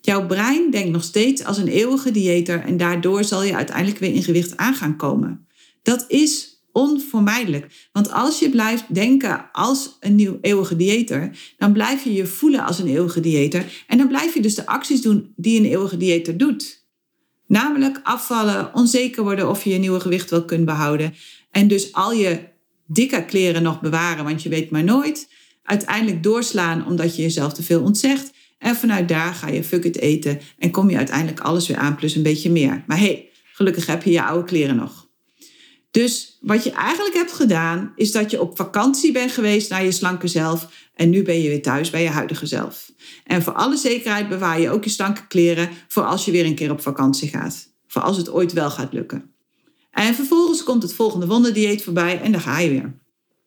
Jouw 0.00 0.26
brein 0.26 0.70
denkt 0.70 0.90
nog 0.90 1.04
steeds 1.04 1.44
als 1.44 1.58
een 1.58 1.68
eeuwige 1.68 2.10
dieter 2.10 2.60
en 2.60 2.76
daardoor 2.76 3.24
zal 3.24 3.42
je 3.42 3.56
uiteindelijk 3.56 3.98
weer 3.98 4.14
in 4.14 4.22
gewicht 4.22 4.56
aan 4.56 4.74
gaan 4.74 4.96
komen. 4.96 5.46
Dat 5.82 6.04
is 6.08 6.58
onvermijdelijk. 6.72 7.88
Want 7.92 8.12
als 8.12 8.38
je 8.38 8.50
blijft 8.50 8.94
denken 8.94 9.48
als 9.52 9.96
een 10.00 10.14
nieuw 10.14 10.38
eeuwige 10.40 10.76
dieter, 10.76 11.38
dan 11.56 11.72
blijf 11.72 12.04
je 12.04 12.12
je 12.12 12.26
voelen 12.26 12.64
als 12.64 12.78
een 12.78 12.86
eeuwige 12.86 13.20
dieter. 13.20 13.84
En 13.86 13.98
dan 13.98 14.08
blijf 14.08 14.34
je 14.34 14.40
dus 14.40 14.54
de 14.54 14.66
acties 14.66 15.02
doen 15.02 15.32
die 15.36 15.58
een 15.58 15.66
eeuwige 15.66 15.96
dieter 15.96 16.36
doet. 16.36 16.86
Namelijk 17.46 18.00
afvallen, 18.02 18.74
onzeker 18.74 19.22
worden 19.22 19.48
of 19.48 19.64
je 19.64 19.70
je 19.70 19.78
nieuwe 19.78 20.00
gewicht 20.00 20.30
wel 20.30 20.44
kunt 20.44 20.64
behouden. 20.64 21.14
En 21.50 21.68
dus 21.68 21.92
al 21.92 22.12
je 22.12 22.40
dikke 22.86 23.24
kleren 23.24 23.62
nog 23.62 23.80
bewaren, 23.80 24.24
want 24.24 24.42
je 24.42 24.48
weet 24.48 24.70
maar 24.70 24.84
nooit. 24.84 25.28
Uiteindelijk 25.68 26.22
doorslaan 26.22 26.86
omdat 26.86 27.16
je 27.16 27.22
jezelf 27.22 27.52
te 27.52 27.62
veel 27.62 27.82
ontzegt. 27.82 28.30
En 28.58 28.76
vanuit 28.76 29.08
daar 29.08 29.34
ga 29.34 29.48
je 29.48 29.64
fuck 29.64 29.84
it 29.84 29.98
eten 29.98 30.40
en 30.58 30.70
kom 30.70 30.90
je 30.90 30.96
uiteindelijk 30.96 31.40
alles 31.40 31.68
weer 31.68 31.76
aan 31.76 31.96
plus 31.96 32.14
een 32.14 32.22
beetje 32.22 32.50
meer. 32.50 32.84
Maar 32.86 32.98
hey, 32.98 33.30
gelukkig 33.52 33.86
heb 33.86 34.02
je 34.02 34.10
je 34.10 34.22
oude 34.22 34.44
kleren 34.44 34.76
nog. 34.76 35.08
Dus 35.90 36.38
wat 36.40 36.64
je 36.64 36.70
eigenlijk 36.70 37.14
hebt 37.14 37.32
gedaan, 37.32 37.92
is 37.96 38.12
dat 38.12 38.30
je 38.30 38.40
op 38.40 38.56
vakantie 38.56 39.12
bent 39.12 39.32
geweest 39.32 39.70
naar 39.70 39.84
je 39.84 39.92
slanke 39.92 40.26
zelf. 40.26 40.68
En 40.94 41.10
nu 41.10 41.22
ben 41.22 41.42
je 41.42 41.48
weer 41.48 41.62
thuis 41.62 41.90
bij 41.90 42.02
je 42.02 42.08
huidige 42.08 42.46
zelf. 42.46 42.92
En 43.24 43.42
voor 43.42 43.52
alle 43.52 43.76
zekerheid 43.76 44.28
bewaar 44.28 44.60
je 44.60 44.70
ook 44.70 44.84
je 44.84 44.90
slanke 44.90 45.26
kleren 45.26 45.68
voor 45.88 46.04
als 46.04 46.24
je 46.24 46.30
weer 46.30 46.44
een 46.44 46.54
keer 46.54 46.70
op 46.70 46.80
vakantie 46.80 47.28
gaat. 47.28 47.72
Voor 47.86 48.02
als 48.02 48.16
het 48.16 48.30
ooit 48.30 48.52
wel 48.52 48.70
gaat 48.70 48.92
lukken. 48.92 49.32
En 49.90 50.14
vervolgens 50.14 50.62
komt 50.62 50.82
het 50.82 50.94
volgende 50.94 51.26
wonderdieet 51.26 51.82
voorbij 51.82 52.20
en 52.20 52.32
dan 52.32 52.40
ga 52.40 52.58
je 52.58 52.70
weer. 52.70 52.98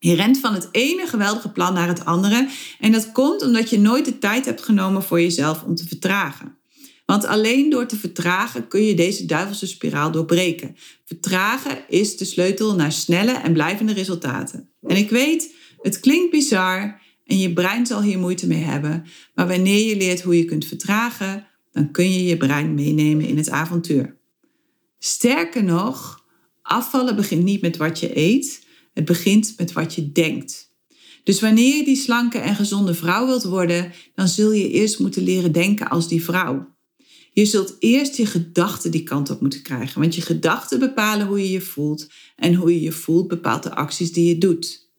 Je 0.03 0.15
rent 0.15 0.39
van 0.39 0.53
het 0.53 0.67
ene 0.71 1.07
geweldige 1.07 1.51
plan 1.51 1.73
naar 1.73 1.87
het 1.87 2.05
andere. 2.05 2.49
En 2.79 2.91
dat 2.91 3.11
komt 3.11 3.41
omdat 3.41 3.69
je 3.69 3.79
nooit 3.79 4.05
de 4.05 4.17
tijd 4.17 4.45
hebt 4.45 4.61
genomen 4.61 5.03
voor 5.03 5.21
jezelf 5.21 5.63
om 5.63 5.75
te 5.75 5.87
vertragen. 5.87 6.57
Want 7.05 7.25
alleen 7.25 7.69
door 7.69 7.85
te 7.85 7.95
vertragen 7.95 8.67
kun 8.67 8.83
je 8.83 8.93
deze 8.93 9.25
duivelse 9.25 9.67
spiraal 9.67 10.11
doorbreken. 10.11 10.75
Vertragen 11.05 11.83
is 11.89 12.17
de 12.17 12.25
sleutel 12.25 12.75
naar 12.75 12.91
snelle 12.91 13.31
en 13.31 13.53
blijvende 13.53 13.93
resultaten. 13.93 14.69
En 14.81 14.95
ik 14.95 15.09
weet, 15.09 15.55
het 15.81 15.99
klinkt 15.99 16.31
bizar 16.31 17.01
en 17.25 17.39
je 17.39 17.53
brein 17.53 17.85
zal 17.85 18.01
hier 18.01 18.19
moeite 18.19 18.47
mee 18.47 18.63
hebben. 18.63 19.05
Maar 19.33 19.47
wanneer 19.47 19.87
je 19.87 19.97
leert 19.97 20.21
hoe 20.21 20.37
je 20.37 20.45
kunt 20.45 20.65
vertragen, 20.65 21.47
dan 21.71 21.91
kun 21.91 22.11
je 22.11 22.23
je 22.23 22.37
brein 22.37 22.73
meenemen 22.73 23.25
in 23.25 23.37
het 23.37 23.49
avontuur. 23.49 24.17
Sterker 24.99 25.63
nog, 25.63 26.25
afvallen 26.61 27.15
begint 27.15 27.43
niet 27.43 27.61
met 27.61 27.77
wat 27.77 27.99
je 27.99 28.17
eet, 28.17 28.69
het 28.93 29.05
begint 29.05 29.53
met 29.57 29.71
wat 29.71 29.95
je 29.95 30.11
denkt. 30.11 30.69
Dus 31.23 31.39
wanneer 31.41 31.75
je 31.75 31.83
die 31.83 31.95
slanke 31.95 32.37
en 32.37 32.55
gezonde 32.55 32.93
vrouw 32.93 33.25
wilt 33.25 33.43
worden, 33.43 33.91
dan 34.15 34.27
zul 34.27 34.51
je 34.51 34.69
eerst 34.69 34.99
moeten 34.99 35.23
leren 35.23 35.51
denken 35.51 35.89
als 35.89 36.07
die 36.07 36.23
vrouw. 36.23 36.75
Je 37.33 37.45
zult 37.45 37.75
eerst 37.79 38.15
je 38.15 38.25
gedachten 38.25 38.91
die 38.91 39.03
kant 39.03 39.29
op 39.29 39.41
moeten 39.41 39.61
krijgen, 39.61 40.01
want 40.01 40.15
je 40.15 40.21
gedachten 40.21 40.79
bepalen 40.79 41.27
hoe 41.27 41.39
je 41.39 41.51
je 41.51 41.61
voelt 41.61 42.07
en 42.35 42.53
hoe 42.53 42.73
je 42.73 42.81
je 42.81 42.91
voelt 42.91 43.27
bepaalt 43.27 43.63
de 43.63 43.75
acties 43.75 44.11
die 44.11 44.27
je 44.27 44.37
doet. 44.37 44.89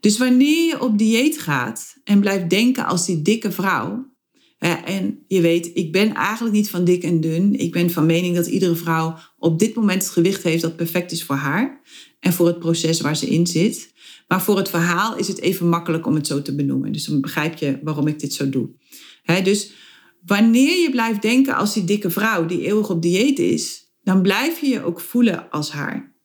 Dus 0.00 0.18
wanneer 0.18 0.66
je 0.66 0.80
op 0.80 0.98
dieet 0.98 1.38
gaat 1.38 1.96
en 2.04 2.20
blijft 2.20 2.50
denken 2.50 2.86
als 2.86 3.06
die 3.06 3.22
dikke 3.22 3.52
vrouw, 3.52 4.16
en 4.58 5.24
je 5.26 5.40
weet, 5.40 5.70
ik 5.74 5.92
ben 5.92 6.14
eigenlijk 6.14 6.54
niet 6.54 6.70
van 6.70 6.84
dik 6.84 7.02
en 7.02 7.20
dun. 7.20 7.58
Ik 7.58 7.72
ben 7.72 7.90
van 7.90 8.06
mening 8.06 8.34
dat 8.34 8.46
iedere 8.46 8.74
vrouw 8.74 9.18
op 9.38 9.58
dit 9.58 9.74
moment 9.74 10.02
het 10.02 10.12
gewicht 10.12 10.42
heeft 10.42 10.62
dat 10.62 10.76
perfect 10.76 11.12
is 11.12 11.24
voor 11.24 11.36
haar 11.36 11.80
en 12.20 12.32
voor 12.32 12.46
het 12.46 12.58
proces 12.58 13.00
waar 13.00 13.16
ze 13.16 13.26
in 13.26 13.46
zit. 13.46 13.92
Maar 14.28 14.42
voor 14.42 14.56
het 14.56 14.68
verhaal 14.68 15.16
is 15.16 15.28
het 15.28 15.40
even 15.40 15.68
makkelijk 15.68 16.06
om 16.06 16.14
het 16.14 16.26
zo 16.26 16.42
te 16.42 16.54
benoemen. 16.54 16.92
Dus 16.92 17.04
dan 17.04 17.20
begrijp 17.20 17.58
je 17.58 17.78
waarom 17.82 18.06
ik 18.06 18.18
dit 18.18 18.32
zo 18.32 18.48
doe. 18.48 18.68
dus 19.42 19.72
wanneer 20.24 20.82
je 20.82 20.90
blijft 20.90 21.22
denken 21.22 21.54
als 21.54 21.74
die 21.74 21.84
dikke 21.84 22.10
vrouw 22.10 22.46
die 22.46 22.66
eeuwig 22.66 22.90
op 22.90 23.02
dieet 23.02 23.38
is, 23.38 23.92
dan 24.02 24.22
blijf 24.22 24.60
je 24.60 24.68
je 24.68 24.84
ook 24.84 25.00
voelen 25.00 25.50
als 25.50 25.70
haar. 25.70 26.16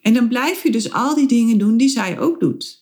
En 0.00 0.14
dan 0.14 0.28
blijf 0.28 0.62
je 0.62 0.70
dus 0.70 0.92
al 0.92 1.14
die 1.14 1.28
dingen 1.28 1.58
doen 1.58 1.76
die 1.76 1.88
zij 1.88 2.18
ook 2.18 2.40
doet. 2.40 2.81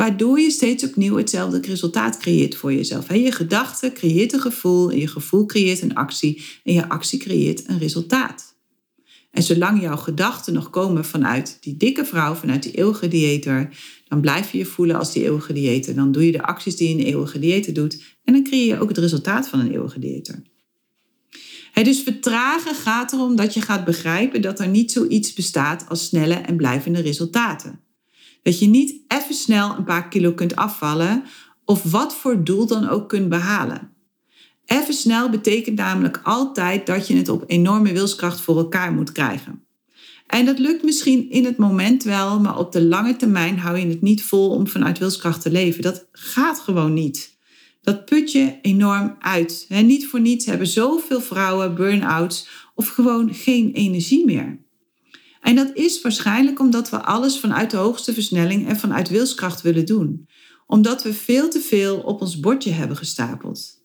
Waardoor 0.00 0.40
je 0.40 0.50
steeds 0.50 0.84
opnieuw 0.84 1.16
hetzelfde 1.16 1.60
resultaat 1.60 2.16
creëert 2.16 2.56
voor 2.56 2.72
jezelf. 2.72 3.14
Je 3.14 3.32
gedachte 3.32 3.92
creëert 3.92 4.32
een 4.32 4.40
gevoel 4.40 4.90
en 4.90 4.98
je 4.98 5.06
gevoel 5.06 5.46
creëert 5.46 5.82
een 5.82 5.94
actie 5.94 6.42
en 6.64 6.74
je 6.74 6.88
actie 6.88 7.18
creëert 7.18 7.68
een 7.68 7.78
resultaat. 7.78 8.54
En 9.30 9.42
zolang 9.42 9.80
jouw 9.80 9.96
gedachten 9.96 10.52
nog 10.52 10.70
komen 10.70 11.04
vanuit 11.04 11.58
die 11.60 11.76
dikke 11.76 12.04
vrouw, 12.04 12.34
vanuit 12.34 12.62
die 12.62 12.72
eeuwige 12.72 13.08
dieter, 13.08 13.76
dan 14.08 14.20
blijf 14.20 14.52
je 14.52 14.58
je 14.58 14.64
voelen 14.64 14.96
als 14.96 15.12
die 15.12 15.24
eeuwige 15.24 15.52
dieter. 15.52 15.94
Dan 15.94 16.12
doe 16.12 16.26
je 16.26 16.32
de 16.32 16.42
acties 16.42 16.76
die 16.76 16.94
een 16.94 17.04
eeuwige 17.04 17.38
dieter 17.38 17.72
doet 17.72 18.02
en 18.24 18.32
dan 18.32 18.42
creëer 18.42 18.66
je 18.66 18.80
ook 18.80 18.88
het 18.88 18.98
resultaat 18.98 19.48
van 19.48 19.60
een 19.60 19.72
eeuwige 19.72 19.98
dieter. 19.98 20.42
dus 21.82 22.02
vertragen 22.02 22.74
gaat 22.74 23.12
erom 23.12 23.36
dat 23.36 23.54
je 23.54 23.60
gaat 23.60 23.84
begrijpen 23.84 24.42
dat 24.42 24.60
er 24.60 24.68
niet 24.68 24.92
zoiets 24.92 25.32
bestaat 25.32 25.88
als 25.88 26.04
snelle 26.04 26.34
en 26.34 26.56
blijvende 26.56 27.00
resultaten. 27.00 27.88
Dat 28.42 28.58
je 28.58 28.66
niet 28.66 29.00
even 29.08 29.34
snel 29.34 29.76
een 29.76 29.84
paar 29.84 30.08
kilo 30.08 30.32
kunt 30.32 30.56
afvallen 30.56 31.24
of 31.64 31.82
wat 31.82 32.14
voor 32.14 32.44
doel 32.44 32.66
dan 32.66 32.88
ook 32.88 33.08
kunt 33.08 33.28
behalen. 33.28 33.92
Even 34.66 34.94
snel 34.94 35.30
betekent 35.30 35.76
namelijk 35.76 36.20
altijd 36.22 36.86
dat 36.86 37.06
je 37.06 37.16
het 37.16 37.28
op 37.28 37.44
enorme 37.46 37.92
wilskracht 37.92 38.40
voor 38.40 38.56
elkaar 38.56 38.92
moet 38.92 39.12
krijgen. 39.12 39.64
En 40.26 40.44
dat 40.44 40.58
lukt 40.58 40.82
misschien 40.82 41.30
in 41.30 41.44
het 41.44 41.56
moment 41.56 42.02
wel, 42.02 42.40
maar 42.40 42.58
op 42.58 42.72
de 42.72 42.82
lange 42.82 43.16
termijn 43.16 43.58
hou 43.58 43.78
je 43.78 43.86
het 43.86 44.02
niet 44.02 44.24
vol 44.24 44.50
om 44.50 44.66
vanuit 44.66 44.98
wilskracht 44.98 45.42
te 45.42 45.50
leven. 45.50 45.82
Dat 45.82 46.08
gaat 46.12 46.60
gewoon 46.60 46.94
niet. 46.94 47.38
Dat 47.82 48.04
put 48.04 48.32
je 48.32 48.58
enorm 48.62 49.16
uit. 49.18 49.66
niet 49.68 50.06
voor 50.06 50.20
niets 50.20 50.46
hebben 50.46 50.66
zoveel 50.66 51.20
vrouwen 51.20 51.74
burn-outs 51.74 52.48
of 52.74 52.88
gewoon 52.88 53.34
geen 53.34 53.72
energie 53.72 54.24
meer. 54.24 54.58
En 55.40 55.54
dat 55.54 55.70
is 55.74 56.02
waarschijnlijk 56.02 56.60
omdat 56.60 56.90
we 56.90 57.02
alles 57.02 57.38
vanuit 57.38 57.70
de 57.70 57.76
hoogste 57.76 58.12
versnelling 58.12 58.68
en 58.68 58.78
vanuit 58.78 59.08
wilskracht 59.08 59.62
willen 59.62 59.86
doen. 59.86 60.28
Omdat 60.66 61.02
we 61.02 61.12
veel 61.12 61.48
te 61.48 61.60
veel 61.60 61.98
op 61.98 62.20
ons 62.20 62.40
bordje 62.40 62.70
hebben 62.70 62.96
gestapeld. 62.96 63.82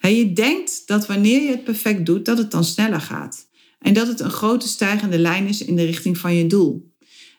je 0.00 0.32
denkt 0.32 0.82
dat 0.86 1.06
wanneer 1.06 1.42
je 1.42 1.50
het 1.50 1.64
perfect 1.64 2.06
doet, 2.06 2.24
dat 2.24 2.38
het 2.38 2.50
dan 2.50 2.64
sneller 2.64 3.00
gaat. 3.00 3.48
En 3.78 3.94
dat 3.94 4.06
het 4.06 4.20
een 4.20 4.30
grote 4.30 4.68
stijgende 4.68 5.18
lijn 5.18 5.46
is 5.46 5.64
in 5.64 5.76
de 5.76 5.84
richting 5.84 6.18
van 6.18 6.34
je 6.34 6.46
doel. 6.46 6.92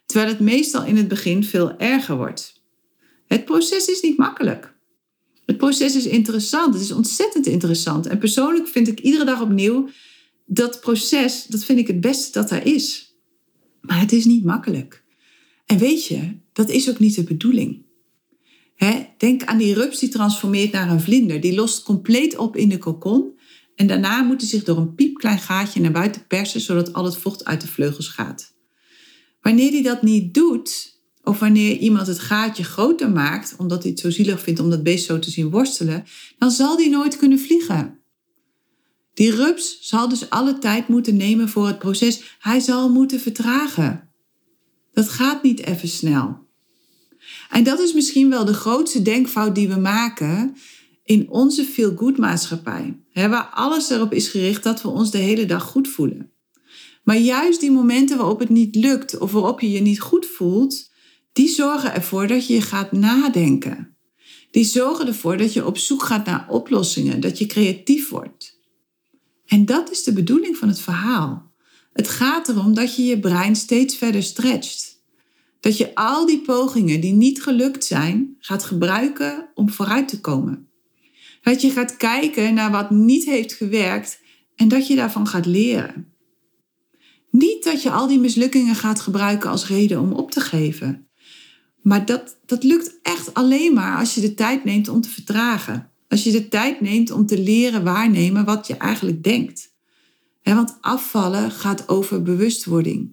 Terwijl 0.06 0.30
het 0.30 0.40
meestal 0.40 0.86
in 0.86 0.98
het 0.98 1.08
begin 1.08 1.44
veel 1.44 1.78
erger 1.78 2.18
wordt. 2.18 2.64
Het 3.28 3.46
proces 3.46 3.86
is 3.86 4.02
niet 4.02 4.18
makkelijk. 4.18 4.78
Het 5.46 5.58
proces 5.58 5.96
is 5.96 6.06
interessant. 6.06 6.74
Het 6.74 6.84
is 6.84 6.92
ontzettend 6.92 7.46
interessant. 7.46 8.08
En 8.08 8.18
persoonlijk 8.18 8.68
vind 8.68 8.88
ik 8.88 9.00
iedere 9.00 9.26
dag 9.26 9.42
opnieuw 9.42 9.90
dat 10.46 10.80
proces, 10.80 11.46
dat 11.46 11.64
vind 11.64 11.80
ik 11.80 11.88
het 11.88 12.02
beste 12.02 12.32
dat 12.32 12.52
er 12.52 12.66
is. 12.66 13.09
Maar 13.82 14.00
het 14.00 14.12
is 14.12 14.26
niet 14.26 14.44
makkelijk. 14.44 15.04
En 15.66 15.78
weet 15.78 16.06
je, 16.06 16.38
dat 16.54 16.70
is 16.70 16.90
ook 16.90 17.00
niet 17.00 17.16
de 17.16 17.24
bedoeling. 17.24 17.86
denk 19.18 19.44
aan 19.44 19.58
die 19.58 19.74
rups 19.74 20.00
die 20.00 20.10
transformeert 20.10 20.72
naar 20.72 20.90
een 20.90 21.02
vlinder. 21.02 21.42
Die 21.42 21.56
lost 21.56 21.84
compleet 21.84 22.38
op 22.38 22.56
in 22.56 22.70
de 22.70 22.78
kokon. 22.78 23.38
En 23.76 23.88
daarna 23.88 24.22
moet 24.22 24.42
hij 24.42 24.50
zich 24.50 24.64
door 24.64 24.78
een 24.78 24.96
piepklein 24.96 25.40
gaatje 25.40 25.82
naar 25.82 25.92
buiten 25.92 26.28
persen, 26.28 26.62
zodat 26.62 26.94
al 26.94 27.06
het 27.06 27.18
vocht 27.18 27.46
uit 27.46 27.62
de 27.62 27.68
vleugels 27.68 28.08
gaat. 28.08 28.54
Wanneer 29.42 29.72
hij 29.72 29.82
dat 29.82 30.02
niet 30.02 30.34
doet, 30.34 31.00
of 31.24 31.40
wanneer 31.40 31.78
iemand 31.78 32.08
het 32.08 32.20
gaatje 32.20 32.64
groter 32.64 33.12
maakt, 33.12 33.56
omdat 33.58 33.82
hij 33.82 33.92
het 33.92 34.00
zo 34.00 34.10
zielig 34.10 34.42
vindt 34.42 34.60
om 34.60 34.70
dat 34.70 34.84
beest 34.84 35.06
zo 35.06 35.20
te 35.20 35.32
zien 35.32 35.50
worstelen, 35.50 36.04
dan 36.38 36.52
zal 36.52 36.78
die 36.78 36.90
nooit 36.90 37.18
kunnen 37.18 37.40
vliegen. 37.40 37.99
Die 39.20 39.36
rups 39.36 39.78
zal 39.82 40.10
dus 40.10 40.30
alle 40.30 40.58
tijd 40.58 40.88
moeten 40.88 41.18
nemen 41.18 41.50
voor 41.50 41.68
het 41.68 41.80
proces. 41.80 42.22
Hij 42.40 42.60
zal 42.60 42.90
moeten 42.90 43.20
vertragen. 43.20 44.10
Dat 44.94 45.10
gaat 45.10 45.44
niet 45.44 45.66
even 45.66 45.88
snel. 45.88 46.48
En 47.50 47.64
dat 47.64 47.80
is 47.80 47.94
misschien 47.94 48.30
wel 48.30 48.46
de 48.46 48.54
grootste 48.54 49.02
denkfout 49.02 49.56
die 49.56 49.68
we 49.68 49.76
maken 49.76 50.56
in 51.04 51.30
onze 51.30 51.64
feel-good 51.64 52.18
maatschappij. 52.18 53.00
Waar 53.14 53.50
alles 53.54 53.90
erop 53.90 54.14
is 54.14 54.28
gericht 54.28 54.64
dat 54.64 54.82
we 54.82 54.88
ons 54.88 55.12
de 55.12 55.18
hele 55.18 55.46
dag 55.46 55.64
goed 55.64 55.88
voelen. 55.88 56.32
Maar 57.04 57.18
juist 57.18 57.60
die 57.60 57.72
momenten 57.72 58.18
waarop 58.18 58.40
het 58.40 58.50
niet 58.50 58.76
lukt 58.76 59.18
of 59.18 59.32
waarop 59.32 59.60
je 59.60 59.72
je 59.72 59.82
niet 59.82 60.02
goed 60.02 60.26
voelt, 60.26 60.92
die 61.34 61.50
zorgen 61.50 61.94
ervoor 61.94 62.28
dat 62.28 62.48
je 62.48 62.62
gaat 62.62 62.92
nadenken. 62.92 63.98
Die 64.52 64.66
zorgen 64.66 65.08
ervoor 65.08 65.38
dat 65.38 65.54
je 65.54 65.66
op 65.66 65.78
zoek 65.78 66.04
gaat 66.04 66.26
naar 66.26 66.46
oplossingen, 66.50 67.20
dat 67.20 67.38
je 67.38 67.46
creatief 67.46 68.10
wordt. 68.10 68.59
En 69.50 69.66
dat 69.66 69.92
is 69.92 70.04
de 70.04 70.14
bedoeling 70.14 70.58
van 70.58 70.68
het 70.68 70.80
verhaal. 70.80 71.52
Het 71.94 72.08
gaat 72.08 72.50
erom 72.50 72.74
dat 72.74 72.96
je 72.96 73.04
je 73.04 73.20
brein 73.20 73.56
steeds 73.56 73.96
verder 73.96 74.24
stretcht. 74.24 75.04
Dat 75.60 75.78
je 75.78 75.96
al 75.96 76.26
die 76.26 76.42
pogingen 76.42 77.02
die 77.02 77.14
niet 77.14 77.44
gelukt 77.44 77.86
zijn, 77.86 78.36
gaat 78.40 78.64
gebruiken 78.64 79.50
om 79.54 79.70
vooruit 79.70 80.08
te 80.08 80.22
komen. 80.22 80.70
Dat 81.42 81.62
je 81.62 81.70
gaat 81.70 81.98
kijken 81.98 82.54
naar 82.54 82.72
wat 82.72 82.90
niet 82.90 83.26
heeft 83.26 83.54
gewerkt 83.54 84.20
en 84.56 84.68
dat 84.68 84.88
je 84.88 84.96
daarvan 84.96 85.28
gaat 85.28 85.46
leren. 85.46 86.14
Niet 87.32 87.64
dat 87.64 87.84
je 87.84 87.92
al 87.92 88.08
die 88.08 88.20
mislukkingen 88.20 88.76
gaat 88.76 89.00
gebruiken 89.00 89.50
als 89.50 89.68
reden 89.68 90.00
om 90.00 90.12
op 90.12 90.32
te 90.32 90.40
geven. 90.40 91.10
Maar 91.82 92.06
dat, 92.06 92.40
dat 92.46 92.64
lukt 92.64 93.00
echt 93.02 93.34
alleen 93.34 93.74
maar 93.74 93.98
als 93.98 94.16
je 94.16 94.22
de 94.22 94.34
tijd 94.34 94.64
neemt 94.64 94.88
om 94.88 95.02
te 95.02 95.10
vertragen. 95.10 95.89
Als 96.10 96.24
je 96.24 96.32
de 96.32 96.48
tijd 96.48 96.82
neemt 96.82 97.12
om 97.12 97.26
te 97.26 97.40
leren 97.40 97.84
waarnemen 97.84 98.46
wat 98.46 98.68
je 98.68 98.78
eigenlijk 98.78 99.24
denkt. 99.24 99.74
want 100.44 100.78
afvallen 100.82 101.52
gaat 101.52 101.90
over 101.90 102.22
bewustwording. 102.22 103.12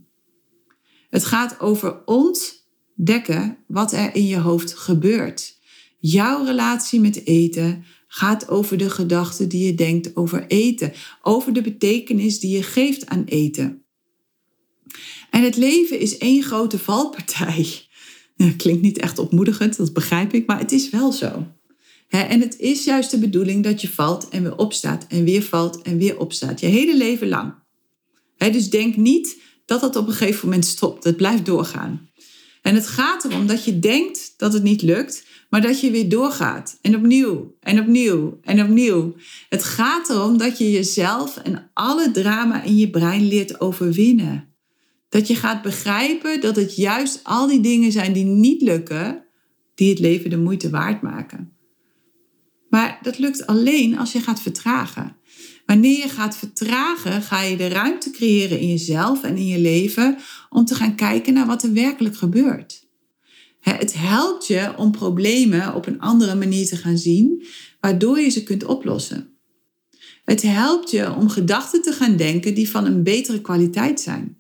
Het 1.11 1.25
gaat 1.25 1.61
over 1.61 2.03
ontdekken 2.05 3.59
wat 3.67 3.93
er 3.93 4.15
in 4.15 4.27
je 4.27 4.39
hoofd 4.39 4.75
gebeurt. 4.75 5.59
Jouw 5.99 6.45
relatie 6.45 7.01
met 7.01 7.27
eten 7.27 7.85
gaat 8.07 8.49
over 8.49 8.77
de 8.77 8.91
gedachten 8.91 9.49
die 9.49 9.67
je 9.67 9.75
denkt 9.75 10.17
over 10.17 10.47
eten, 10.47 10.93
over 11.23 11.53
de 11.53 11.63
betekenis 11.63 12.41
die 12.41 12.57
je 12.57 12.63
geeft 12.63 13.07
aan 13.07 13.25
eten. 13.25 13.83
En 15.31 15.43
het 15.43 15.57
leven 15.57 15.99
is 15.99 16.19
één 16.19 16.43
grote 16.43 16.79
valpartij. 16.79 17.67
klinkt 18.57 18.83
niet 18.83 18.99
echt 18.99 19.19
opmoedigend, 19.19 19.77
dat 19.77 19.93
begrijp 19.93 20.33
ik, 20.33 20.47
maar 20.47 20.59
het 20.59 20.73
is 20.73 20.91
wel 20.91 21.13
zo. 21.13 21.47
En 22.09 22.41
het 22.41 22.59
is 22.59 22.85
juist 22.85 23.11
de 23.11 23.19
bedoeling 23.19 23.65
dat 23.65 23.81
je 23.81 23.89
valt 23.89 24.29
en 24.29 24.43
weer 24.43 24.57
opstaat 24.57 25.07
en 25.09 25.25
weer 25.25 25.43
valt 25.43 25.83
en 25.83 25.99
weer 25.99 26.19
opstaat. 26.19 26.61
Je 26.61 26.67
hele 26.67 26.97
leven 26.97 27.29
lang. 27.29 27.55
Dus 28.37 28.71
denk 28.71 28.97
niet 28.97 29.41
dat 29.65 29.81
dat 29.81 29.97
op 29.97 30.07
een 30.07 30.13
gegeven 30.13 30.49
moment 30.49 30.65
stopt. 30.65 31.05
Het 31.05 31.17
blijft 31.17 31.47
doorgaan. 31.47 32.09
En 32.63 32.75
het 32.75 32.87
gaat 32.87 33.25
erom 33.25 33.47
dat 33.47 33.65
je 33.65 33.79
denkt 33.79 34.35
dat 34.37 34.53
het 34.53 34.63
niet 34.63 34.83
lukt, 34.83 35.25
maar 35.51 35.61
dat 35.61 35.81
je 35.81 35.91
weer 35.91 36.09
doorgaat. 36.09 36.79
En 36.83 36.97
opnieuw, 36.97 37.57
en 37.61 37.81
opnieuw, 37.81 38.39
en 38.43 38.63
opnieuw. 38.63 39.15
Het 39.49 39.65
gaat 39.65 40.11
erom 40.11 40.39
dat 40.39 40.59
je 40.59 40.71
jezelf 40.71 41.37
en 41.37 41.71
alle 41.75 42.11
drama 42.11 42.63
in 42.63 42.77
je 42.77 42.91
brein 42.91 43.29
leert 43.29 43.61
overwinnen. 43.61 44.55
Dat 45.09 45.27
je 45.27 45.35
gaat 45.35 45.63
begrijpen 45.63 46.41
dat 46.41 46.57
het 46.57 46.77
juist 46.77 47.21
al 47.23 47.47
die 47.47 47.61
dingen 47.61 47.93
zijn 47.93 48.13
die 48.13 48.25
niet 48.25 48.63
lukken, 48.63 49.25
die 49.75 49.91
het 49.91 49.99
leven 49.99 50.31
de 50.31 50.39
moeite 50.39 50.71
waard 50.71 51.03
maken. 51.03 51.56
Maar 52.77 52.99
dat 53.03 53.19
lukt 53.19 53.47
alleen 53.47 53.99
als 53.99 54.13
je 54.13 54.21
gaat 54.21 54.41
vertragen. 54.41 55.17
Wanneer 55.67 55.99
je 55.99 56.09
gaat 56.09 56.37
vertragen, 56.37 57.23
ga 57.23 57.43
je 57.43 57.57
de 57.57 57.69
ruimte 57.69 58.11
creëren 58.11 58.59
in 58.59 58.69
jezelf 58.69 59.23
en 59.23 59.37
in 59.37 59.47
je 59.47 59.59
leven 59.59 60.19
om 60.49 60.65
te 60.65 60.75
gaan 60.75 60.95
kijken 60.95 61.35
naar 61.35 61.47
wat 61.47 61.63
er 61.63 61.73
werkelijk 61.73 62.17
gebeurt. 62.17 62.87
Het 63.61 63.95
helpt 63.95 64.47
je 64.47 64.73
om 64.77 64.91
problemen 64.91 65.75
op 65.75 65.87
een 65.87 66.01
andere 66.01 66.35
manier 66.35 66.67
te 66.67 66.77
gaan 66.77 66.99
zien, 66.99 67.47
waardoor 67.81 68.21
je 68.21 68.29
ze 68.29 68.43
kunt 68.43 68.65
oplossen. 68.65 69.39
Het 70.25 70.43
helpt 70.43 70.91
je 70.91 71.15
om 71.15 71.29
gedachten 71.29 71.83
te 71.83 71.93
gaan 71.93 72.17
denken 72.17 72.55
die 72.55 72.71
van 72.71 72.87
een 72.87 73.03
betere 73.03 73.41
kwaliteit 73.41 74.01
zijn. 74.01 74.39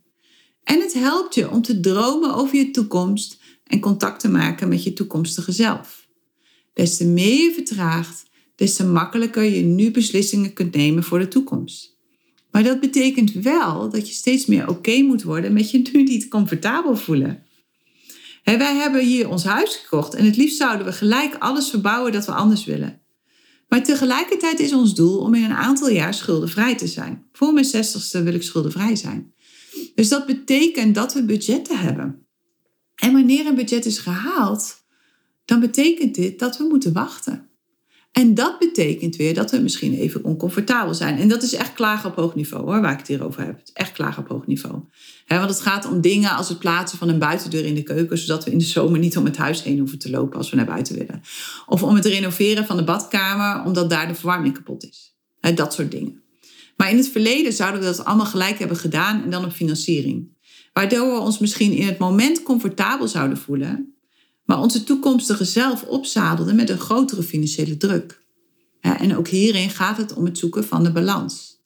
En 0.62 0.80
het 0.80 0.92
helpt 0.92 1.34
je 1.34 1.50
om 1.50 1.62
te 1.62 1.80
dromen 1.80 2.34
over 2.34 2.56
je 2.56 2.70
toekomst 2.70 3.38
en 3.64 3.80
contact 3.80 4.20
te 4.20 4.28
maken 4.28 4.68
met 4.68 4.84
je 4.84 4.92
toekomstige 4.92 5.52
zelf. 5.52 6.05
Des 6.76 6.96
te 6.96 7.06
meer 7.06 7.42
je 7.42 7.52
vertraagt, 7.52 8.24
des 8.54 8.74
te 8.74 8.86
makkelijker 8.86 9.42
je 9.42 9.62
nu 9.62 9.90
beslissingen 9.90 10.52
kunt 10.52 10.74
nemen 10.74 11.02
voor 11.02 11.18
de 11.18 11.28
toekomst. 11.28 11.96
Maar 12.50 12.62
dat 12.62 12.80
betekent 12.80 13.32
wel 13.32 13.90
dat 13.90 14.08
je 14.08 14.14
steeds 14.14 14.46
meer 14.46 14.68
oké 14.68 15.02
moet 15.02 15.22
worden 15.22 15.52
met 15.52 15.70
je 15.70 15.90
nu 15.92 16.02
niet 16.02 16.28
comfortabel 16.28 16.96
voelen. 16.96 17.42
wij 18.44 18.74
hebben 18.74 19.04
hier 19.04 19.28
ons 19.28 19.44
huis 19.44 19.74
gekocht 19.74 20.14
en 20.14 20.24
het 20.24 20.36
liefst 20.36 20.56
zouden 20.56 20.86
we 20.86 20.92
gelijk 20.92 21.34
alles 21.38 21.70
verbouwen 21.70 22.12
dat 22.12 22.26
we 22.26 22.32
anders 22.32 22.64
willen. 22.64 23.00
Maar 23.68 23.82
tegelijkertijd 23.82 24.60
is 24.60 24.72
ons 24.72 24.94
doel 24.94 25.18
om 25.18 25.34
in 25.34 25.44
een 25.44 25.52
aantal 25.52 25.90
jaar 25.90 26.14
schuldenvrij 26.14 26.76
te 26.76 26.86
zijn. 26.86 27.26
Voor 27.32 27.52
mijn 27.52 27.64
zestigste 27.64 28.22
wil 28.22 28.34
ik 28.34 28.42
schuldenvrij 28.42 28.96
zijn. 28.96 29.34
Dus 29.94 30.08
dat 30.08 30.26
betekent 30.26 30.94
dat 30.94 31.14
we 31.14 31.24
budgetten 31.24 31.78
hebben. 31.78 32.26
En 32.94 33.12
wanneer 33.12 33.46
een 33.46 33.54
budget 33.54 33.86
is 33.86 33.98
gehaald, 33.98 34.85
dan 35.46 35.60
betekent 35.60 36.14
dit 36.14 36.38
dat 36.38 36.58
we 36.58 36.64
moeten 36.64 36.92
wachten. 36.92 37.48
En 38.12 38.34
dat 38.34 38.58
betekent 38.58 39.16
weer 39.16 39.34
dat 39.34 39.50
we 39.50 39.58
misschien 39.58 39.94
even 39.94 40.24
oncomfortabel 40.24 40.94
zijn. 40.94 41.18
En 41.18 41.28
dat 41.28 41.42
is 41.42 41.54
echt 41.54 41.72
klagen 41.72 42.10
op 42.10 42.16
hoog 42.16 42.34
niveau 42.34 42.64
hoor, 42.64 42.80
waar 42.80 42.92
ik 42.92 42.98
het 42.98 43.08
hier 43.08 43.24
over 43.24 43.44
heb. 43.44 43.60
echt 43.72 43.92
klagen 43.92 44.22
op 44.22 44.28
hoog 44.28 44.46
niveau. 44.46 44.80
want 45.26 45.50
het 45.50 45.60
gaat 45.60 45.86
om 45.86 46.00
dingen 46.00 46.30
als 46.30 46.48
het 46.48 46.58
plaatsen 46.58 46.98
van 46.98 47.08
een 47.08 47.18
buitendeur 47.18 47.64
in 47.64 47.74
de 47.74 47.82
keuken, 47.82 48.18
zodat 48.18 48.44
we 48.44 48.50
in 48.50 48.58
de 48.58 48.64
zomer 48.64 48.98
niet 48.98 49.16
om 49.16 49.24
het 49.24 49.36
huis 49.36 49.62
heen 49.62 49.78
hoeven 49.78 49.98
te 49.98 50.10
lopen 50.10 50.38
als 50.38 50.50
we 50.50 50.56
naar 50.56 50.66
buiten 50.66 50.94
willen. 50.94 51.22
Of 51.66 51.82
om 51.82 51.94
het 51.94 52.04
renoveren 52.04 52.66
van 52.66 52.76
de 52.76 52.84
badkamer, 52.84 53.64
omdat 53.64 53.90
daar 53.90 54.08
de 54.08 54.14
verwarming 54.14 54.54
kapot 54.54 54.84
is. 54.84 55.16
dat 55.54 55.74
soort 55.74 55.90
dingen. 55.90 56.22
Maar 56.76 56.90
in 56.90 56.96
het 56.96 57.08
verleden 57.08 57.52
zouden 57.52 57.80
we 57.80 57.86
dat 57.86 58.04
allemaal 58.04 58.26
gelijk 58.26 58.58
hebben 58.58 58.76
gedaan 58.76 59.22
en 59.22 59.30
dan 59.30 59.44
op 59.44 59.52
financiering. 59.52 60.34
Waardoor 60.72 61.14
we 61.14 61.20
ons 61.20 61.38
misschien 61.38 61.72
in 61.72 61.86
het 61.86 61.98
moment 61.98 62.42
comfortabel 62.42 63.08
zouden 63.08 63.38
voelen, 63.38 63.95
maar 64.46 64.60
onze 64.60 64.84
toekomstige 64.84 65.44
zelf 65.44 65.82
opzadelden 65.82 66.56
met 66.56 66.70
een 66.70 66.78
grotere 66.78 67.22
financiële 67.22 67.76
druk. 67.76 68.24
En 68.80 69.16
ook 69.16 69.28
hierin 69.28 69.70
gaat 69.70 69.96
het 69.96 70.14
om 70.14 70.24
het 70.24 70.38
zoeken 70.38 70.64
van 70.64 70.84
de 70.84 70.92
balans. 70.92 71.56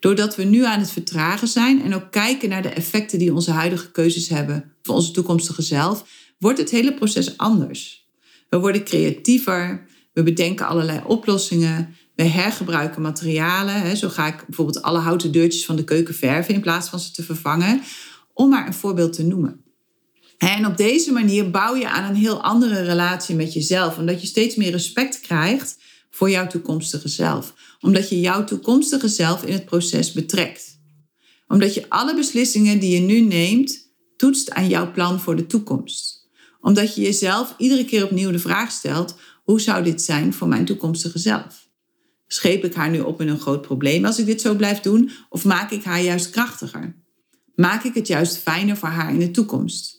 Doordat 0.00 0.36
we 0.36 0.44
nu 0.44 0.64
aan 0.64 0.78
het 0.78 0.90
vertragen 0.90 1.48
zijn 1.48 1.82
en 1.82 1.94
ook 1.94 2.10
kijken 2.10 2.48
naar 2.48 2.62
de 2.62 2.68
effecten 2.68 3.18
die 3.18 3.34
onze 3.34 3.50
huidige 3.50 3.90
keuzes 3.90 4.28
hebben 4.28 4.72
voor 4.82 4.94
onze 4.94 5.10
toekomstige 5.10 5.62
zelf, 5.62 6.04
wordt 6.38 6.58
het 6.58 6.70
hele 6.70 6.94
proces 6.94 7.36
anders. 7.36 8.08
We 8.48 8.58
worden 8.58 8.84
creatiever, 8.84 9.86
we 10.12 10.22
bedenken 10.22 10.66
allerlei 10.66 11.00
oplossingen, 11.06 11.94
we 12.14 12.24
hergebruiken 12.24 13.02
materialen. 13.02 13.96
Zo 13.96 14.08
ga 14.08 14.26
ik 14.26 14.44
bijvoorbeeld 14.46 14.82
alle 14.82 14.98
houten 14.98 15.32
deurtjes 15.32 15.64
van 15.64 15.76
de 15.76 15.84
keuken 15.84 16.14
verven 16.14 16.54
in 16.54 16.60
plaats 16.60 16.88
van 16.88 17.00
ze 17.00 17.10
te 17.10 17.22
vervangen, 17.22 17.82
om 18.32 18.48
maar 18.48 18.66
een 18.66 18.74
voorbeeld 18.74 19.12
te 19.12 19.24
noemen. 19.24 19.62
En 20.38 20.66
op 20.66 20.76
deze 20.76 21.12
manier 21.12 21.50
bouw 21.50 21.74
je 21.74 21.88
aan 21.88 22.10
een 22.10 22.16
heel 22.16 22.42
andere 22.42 22.82
relatie 22.82 23.34
met 23.34 23.52
jezelf. 23.52 23.98
Omdat 23.98 24.20
je 24.20 24.26
steeds 24.26 24.56
meer 24.56 24.70
respect 24.70 25.20
krijgt 25.20 25.78
voor 26.10 26.30
jouw 26.30 26.46
toekomstige 26.46 27.08
zelf. 27.08 27.54
Omdat 27.80 28.08
je 28.08 28.20
jouw 28.20 28.44
toekomstige 28.44 29.08
zelf 29.08 29.42
in 29.44 29.52
het 29.52 29.64
proces 29.64 30.12
betrekt. 30.12 30.78
Omdat 31.48 31.74
je 31.74 31.88
alle 31.88 32.14
beslissingen 32.14 32.78
die 32.78 32.94
je 32.94 33.00
nu 33.00 33.20
neemt, 33.20 33.92
toetst 34.16 34.50
aan 34.50 34.68
jouw 34.68 34.92
plan 34.92 35.20
voor 35.20 35.36
de 35.36 35.46
toekomst. 35.46 36.28
Omdat 36.60 36.94
je 36.94 37.00
jezelf 37.00 37.54
iedere 37.58 37.84
keer 37.84 38.04
opnieuw 38.04 38.30
de 38.30 38.38
vraag 38.38 38.70
stelt: 38.70 39.16
hoe 39.44 39.60
zou 39.60 39.84
dit 39.84 40.02
zijn 40.02 40.34
voor 40.34 40.48
mijn 40.48 40.64
toekomstige 40.64 41.18
zelf? 41.18 41.68
Scheep 42.26 42.64
ik 42.64 42.74
haar 42.74 42.90
nu 42.90 43.00
op 43.00 43.20
in 43.20 43.28
een 43.28 43.40
groot 43.40 43.62
probleem 43.62 44.04
als 44.04 44.18
ik 44.18 44.26
dit 44.26 44.40
zo 44.40 44.54
blijf 44.54 44.80
doen? 44.80 45.10
Of 45.28 45.44
maak 45.44 45.70
ik 45.70 45.84
haar 45.84 46.02
juist 46.02 46.30
krachtiger? 46.30 46.96
Maak 47.54 47.84
ik 47.84 47.94
het 47.94 48.06
juist 48.06 48.38
fijner 48.38 48.76
voor 48.76 48.88
haar 48.88 49.12
in 49.12 49.18
de 49.18 49.30
toekomst? 49.30 49.97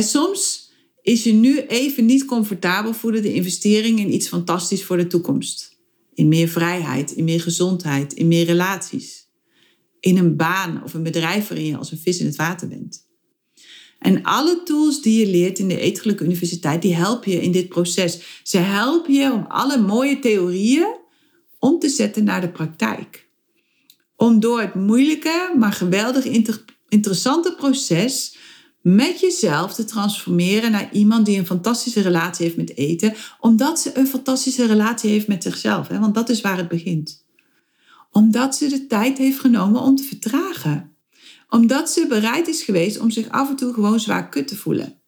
Soms 0.00 0.70
is 1.02 1.24
je 1.24 1.32
nu 1.32 1.60
even 1.60 2.04
niet 2.04 2.24
comfortabel 2.24 2.94
voelen 2.94 3.22
de 3.22 3.34
investering 3.34 3.98
in 3.98 4.14
iets 4.14 4.28
fantastisch 4.28 4.84
voor 4.84 4.96
de 4.96 5.06
toekomst. 5.06 5.78
In 6.14 6.28
meer 6.28 6.48
vrijheid, 6.48 7.10
in 7.10 7.24
meer 7.24 7.40
gezondheid, 7.40 8.12
in 8.12 8.28
meer 8.28 8.44
relaties. 8.44 9.28
In 10.00 10.16
een 10.16 10.36
baan 10.36 10.82
of 10.84 10.94
een 10.94 11.02
bedrijf 11.02 11.48
waarin 11.48 11.66
je 11.66 11.76
als 11.76 11.92
een 11.92 11.98
vis 11.98 12.18
in 12.18 12.26
het 12.26 12.36
water 12.36 12.68
bent. 12.68 13.06
En 13.98 14.22
alle 14.22 14.62
tools 14.62 15.02
die 15.02 15.18
je 15.18 15.30
leert 15.30 15.58
in 15.58 15.68
de 15.68 15.80
Eetgelijke 15.80 16.24
Universiteit, 16.24 16.82
die 16.82 16.94
helpen 16.94 17.30
je 17.30 17.42
in 17.42 17.52
dit 17.52 17.68
proces. 17.68 18.40
Ze 18.42 18.58
helpen 18.58 19.14
je 19.14 19.32
om 19.32 19.44
alle 19.48 19.78
mooie 19.78 20.18
theorieën 20.18 20.96
om 21.58 21.78
te 21.78 21.88
zetten 21.88 22.24
naar 22.24 22.40
de 22.40 22.50
praktijk. 22.50 23.28
Om 24.16 24.40
door 24.40 24.60
het 24.60 24.74
moeilijke, 24.74 25.54
maar 25.58 25.72
geweldig 25.72 26.24
interessante 26.88 27.54
proces 27.54 28.36
met 28.82 29.20
jezelf 29.20 29.74
te 29.74 29.84
transformeren 29.84 30.70
naar 30.70 30.92
iemand 30.92 31.26
die 31.26 31.38
een 31.38 31.46
fantastische 31.46 32.00
relatie 32.00 32.44
heeft 32.44 32.56
met 32.56 32.76
eten, 32.76 33.14
omdat 33.40 33.80
ze 33.80 33.98
een 33.98 34.06
fantastische 34.06 34.66
relatie 34.66 35.10
heeft 35.10 35.26
met 35.26 35.42
zichzelf. 35.42 35.88
Hè? 35.88 35.98
Want 35.98 36.14
dat 36.14 36.28
is 36.28 36.40
waar 36.40 36.56
het 36.56 36.68
begint. 36.68 37.24
Omdat 38.10 38.56
ze 38.56 38.68
de 38.68 38.86
tijd 38.86 39.18
heeft 39.18 39.40
genomen 39.40 39.80
om 39.80 39.96
te 39.96 40.02
vertragen. 40.02 40.96
Omdat 41.48 41.90
ze 41.90 42.06
bereid 42.06 42.48
is 42.48 42.62
geweest 42.62 42.98
om 42.98 43.10
zich 43.10 43.28
af 43.28 43.48
en 43.48 43.56
toe 43.56 43.72
gewoon 43.72 44.00
zwaar 44.00 44.28
kut 44.28 44.48
te 44.48 44.56
voelen. 44.56 45.00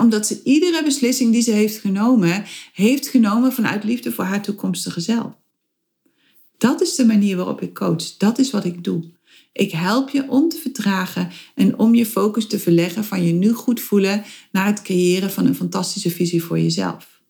omdat 0.00 0.26
ze 0.26 0.42
iedere 0.42 0.84
beslissing 0.84 1.32
die 1.32 1.42
ze 1.42 1.50
heeft 1.50 1.78
genomen, 1.78 2.44
heeft 2.72 3.08
genomen 3.08 3.52
vanuit 3.52 3.84
liefde 3.84 4.12
voor 4.12 4.24
haar 4.24 4.42
toekomstige 4.42 5.00
zelf. 5.00 5.32
Dat 6.58 6.80
is 6.80 6.94
de 6.94 7.06
manier 7.06 7.36
waarop 7.36 7.60
ik 7.60 7.74
coach. 7.74 8.16
Dat 8.16 8.38
is 8.38 8.50
wat 8.50 8.64
ik 8.64 8.84
doe. 8.84 9.17
Ik 9.58 9.70
help 9.70 10.10
je 10.10 10.28
om 10.28 10.48
te 10.48 10.56
vertragen 10.56 11.30
en 11.54 11.78
om 11.78 11.94
je 11.94 12.06
focus 12.06 12.46
te 12.46 12.58
verleggen 12.58 13.04
van 13.04 13.24
je 13.24 13.32
nu 13.32 13.52
goed 13.52 13.80
voelen 13.80 14.24
naar 14.52 14.66
het 14.66 14.82
creëren 14.82 15.30
van 15.30 15.46
een 15.46 15.54
fantastische 15.54 16.10
visie 16.10 16.44
voor 16.44 16.58
jezelf. 16.58 17.22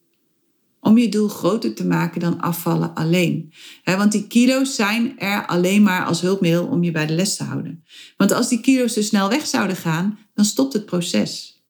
Om 0.80 0.98
je 0.98 1.08
doel 1.08 1.28
groter 1.28 1.74
te 1.74 1.86
maken 1.86 2.20
dan 2.20 2.40
afvallen 2.40 2.94
alleen. 2.94 3.52
want 3.84 4.12
die 4.12 4.26
kilo's 4.26 4.74
zijn 4.74 5.18
er 5.18 5.46
alleen 5.46 5.82
maar 5.82 6.04
als 6.04 6.20
hulpmiddel 6.20 6.66
om 6.66 6.82
je 6.82 6.90
bij 6.90 7.06
de 7.06 7.14
les 7.14 7.36
te 7.36 7.44
houden. 7.44 7.84
Want 8.16 8.32
als 8.32 8.48
die 8.48 8.60
kilo's 8.60 8.92
te 8.92 9.02
snel 9.02 9.28
weg 9.28 9.46
zouden 9.46 9.76
gaan, 9.76 10.18
dan 10.34 10.44
stopt 10.44 10.72
het 10.72 10.86
proces. 10.86 11.62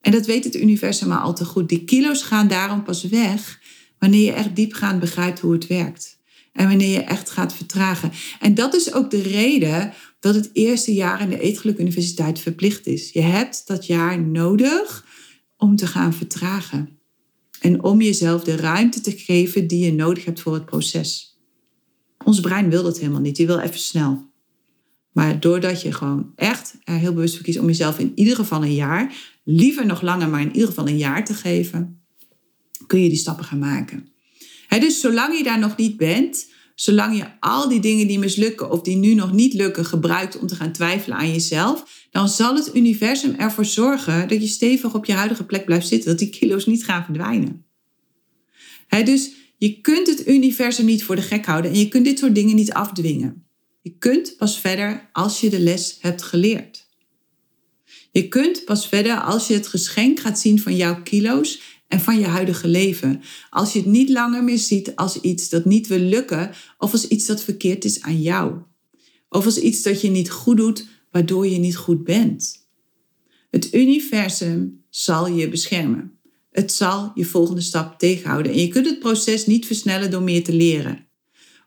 En 0.00 0.12
dat 0.12 0.26
weet 0.26 0.44
het 0.44 0.56
universum 0.56 1.08
maar 1.08 1.20
al 1.20 1.34
te 1.34 1.44
goed. 1.44 1.68
Die 1.68 1.84
kilo's 1.84 2.22
gaan 2.22 2.48
daarom 2.48 2.82
pas 2.82 3.02
weg 3.02 3.60
wanneer 3.98 4.24
je 4.24 4.32
echt 4.32 4.56
diepgaand 4.56 5.00
begrijpt 5.00 5.40
hoe 5.40 5.52
het 5.52 5.66
werkt. 5.66 6.17
En 6.58 6.68
wanneer 6.68 6.90
je 6.90 7.02
echt 7.02 7.30
gaat 7.30 7.54
vertragen. 7.54 8.12
En 8.40 8.54
dat 8.54 8.74
is 8.74 8.92
ook 8.92 9.10
de 9.10 9.22
reden 9.22 9.92
dat 10.20 10.34
het 10.34 10.50
eerste 10.52 10.94
jaar 10.94 11.20
in 11.20 11.28
de 11.28 11.40
Eetgeluk 11.40 11.78
Universiteit 11.78 12.40
verplicht 12.40 12.86
is. 12.86 13.12
Je 13.12 13.20
hebt 13.20 13.66
dat 13.66 13.86
jaar 13.86 14.20
nodig 14.20 15.06
om 15.56 15.76
te 15.76 15.86
gaan 15.86 16.14
vertragen. 16.14 16.98
En 17.60 17.82
om 17.82 18.00
jezelf 18.00 18.44
de 18.44 18.56
ruimte 18.56 19.00
te 19.00 19.10
geven 19.10 19.66
die 19.66 19.84
je 19.84 19.92
nodig 19.92 20.24
hebt 20.24 20.40
voor 20.40 20.54
het 20.54 20.64
proces. 20.64 21.38
Ons 22.24 22.40
brein 22.40 22.70
wil 22.70 22.82
dat 22.82 22.98
helemaal 22.98 23.20
niet. 23.20 23.36
Die 23.36 23.46
wil 23.46 23.58
even 23.58 23.80
snel. 23.80 24.30
Maar 25.12 25.40
doordat 25.40 25.82
je 25.82 25.92
gewoon 25.92 26.32
echt 26.36 26.74
er 26.84 26.94
heel 26.94 27.14
bewust 27.14 27.34
voor 27.34 27.44
kiest 27.44 27.58
om 27.58 27.66
jezelf 27.66 27.98
in 27.98 28.12
ieder 28.14 28.36
geval 28.36 28.62
een 28.62 28.74
jaar, 28.74 29.14
liever 29.44 29.86
nog 29.86 30.02
langer, 30.02 30.28
maar 30.28 30.40
in 30.40 30.52
ieder 30.52 30.68
geval 30.68 30.88
een 30.88 30.98
jaar 30.98 31.24
te 31.24 31.34
geven, 31.34 32.02
kun 32.86 33.02
je 33.02 33.08
die 33.08 33.18
stappen 33.18 33.44
gaan 33.44 33.58
maken 33.58 34.16
dus 34.68 35.00
zolang 35.00 35.36
je 35.36 35.42
daar 35.42 35.58
nog 35.58 35.76
niet 35.76 35.96
bent, 35.96 36.46
zolang 36.74 37.16
je 37.16 37.24
al 37.40 37.68
die 37.68 37.80
dingen 37.80 38.06
die 38.06 38.18
mislukken 38.18 38.70
of 38.70 38.80
die 38.80 38.96
nu 38.96 39.14
nog 39.14 39.32
niet 39.32 39.52
lukken 39.52 39.84
gebruikt 39.84 40.38
om 40.38 40.46
te 40.46 40.54
gaan 40.54 40.72
twijfelen 40.72 41.18
aan 41.18 41.32
jezelf, 41.32 42.06
dan 42.10 42.28
zal 42.28 42.54
het 42.54 42.74
universum 42.74 43.34
ervoor 43.34 43.64
zorgen 43.64 44.28
dat 44.28 44.42
je 44.42 44.48
stevig 44.48 44.94
op 44.94 45.04
je 45.04 45.12
huidige 45.12 45.44
plek 45.44 45.64
blijft 45.64 45.88
zitten, 45.88 46.10
dat 46.10 46.18
die 46.18 46.30
kilo's 46.30 46.66
niet 46.66 46.84
gaan 46.84 47.04
verdwijnen. 47.04 47.64
dus 49.04 49.30
je 49.58 49.80
kunt 49.80 50.06
het 50.06 50.28
universum 50.28 50.84
niet 50.84 51.04
voor 51.04 51.16
de 51.16 51.22
gek 51.22 51.46
houden 51.46 51.70
en 51.70 51.78
je 51.78 51.88
kunt 51.88 52.04
dit 52.04 52.18
soort 52.18 52.34
dingen 52.34 52.56
niet 52.56 52.72
afdwingen. 52.72 53.46
Je 53.82 53.96
kunt 53.98 54.36
pas 54.36 54.60
verder 54.60 55.08
als 55.12 55.40
je 55.40 55.50
de 55.50 55.60
les 55.60 55.98
hebt 56.00 56.22
geleerd. 56.22 56.86
Je 58.12 58.28
kunt 58.28 58.64
pas 58.64 58.88
verder 58.88 59.20
als 59.20 59.46
je 59.46 59.54
het 59.54 59.66
geschenk 59.66 60.20
gaat 60.20 60.38
zien 60.38 60.60
van 60.60 60.76
jouw 60.76 61.02
kilo's 61.02 61.60
en 61.88 62.00
van 62.00 62.18
je 62.18 62.26
huidige 62.26 62.68
leven. 62.68 63.22
Als 63.50 63.72
je 63.72 63.78
het 63.78 63.88
niet 63.88 64.08
langer 64.08 64.44
meer 64.44 64.58
ziet 64.58 64.96
als 64.96 65.20
iets 65.20 65.48
dat 65.48 65.64
niet 65.64 65.86
wil 65.86 65.98
lukken 65.98 66.50
of 66.78 66.92
als 66.92 67.08
iets 67.08 67.26
dat 67.26 67.42
verkeerd 67.42 67.84
is 67.84 68.02
aan 68.02 68.22
jou. 68.22 68.54
Of 69.28 69.44
als 69.44 69.58
iets 69.58 69.82
dat 69.82 70.00
je 70.00 70.08
niet 70.08 70.30
goed 70.30 70.56
doet, 70.56 70.86
waardoor 71.10 71.46
je 71.46 71.58
niet 71.58 71.76
goed 71.76 72.04
bent. 72.04 72.66
Het 73.50 73.74
universum 73.74 74.84
zal 74.90 75.28
je 75.28 75.48
beschermen. 75.48 76.18
Het 76.50 76.72
zal 76.72 77.10
je 77.14 77.24
volgende 77.24 77.60
stap 77.60 77.98
tegenhouden. 77.98 78.52
En 78.52 78.60
je 78.60 78.68
kunt 78.68 78.86
het 78.86 78.98
proces 78.98 79.46
niet 79.46 79.66
versnellen 79.66 80.10
door 80.10 80.22
meer 80.22 80.44
te 80.44 80.52
leren. 80.52 81.06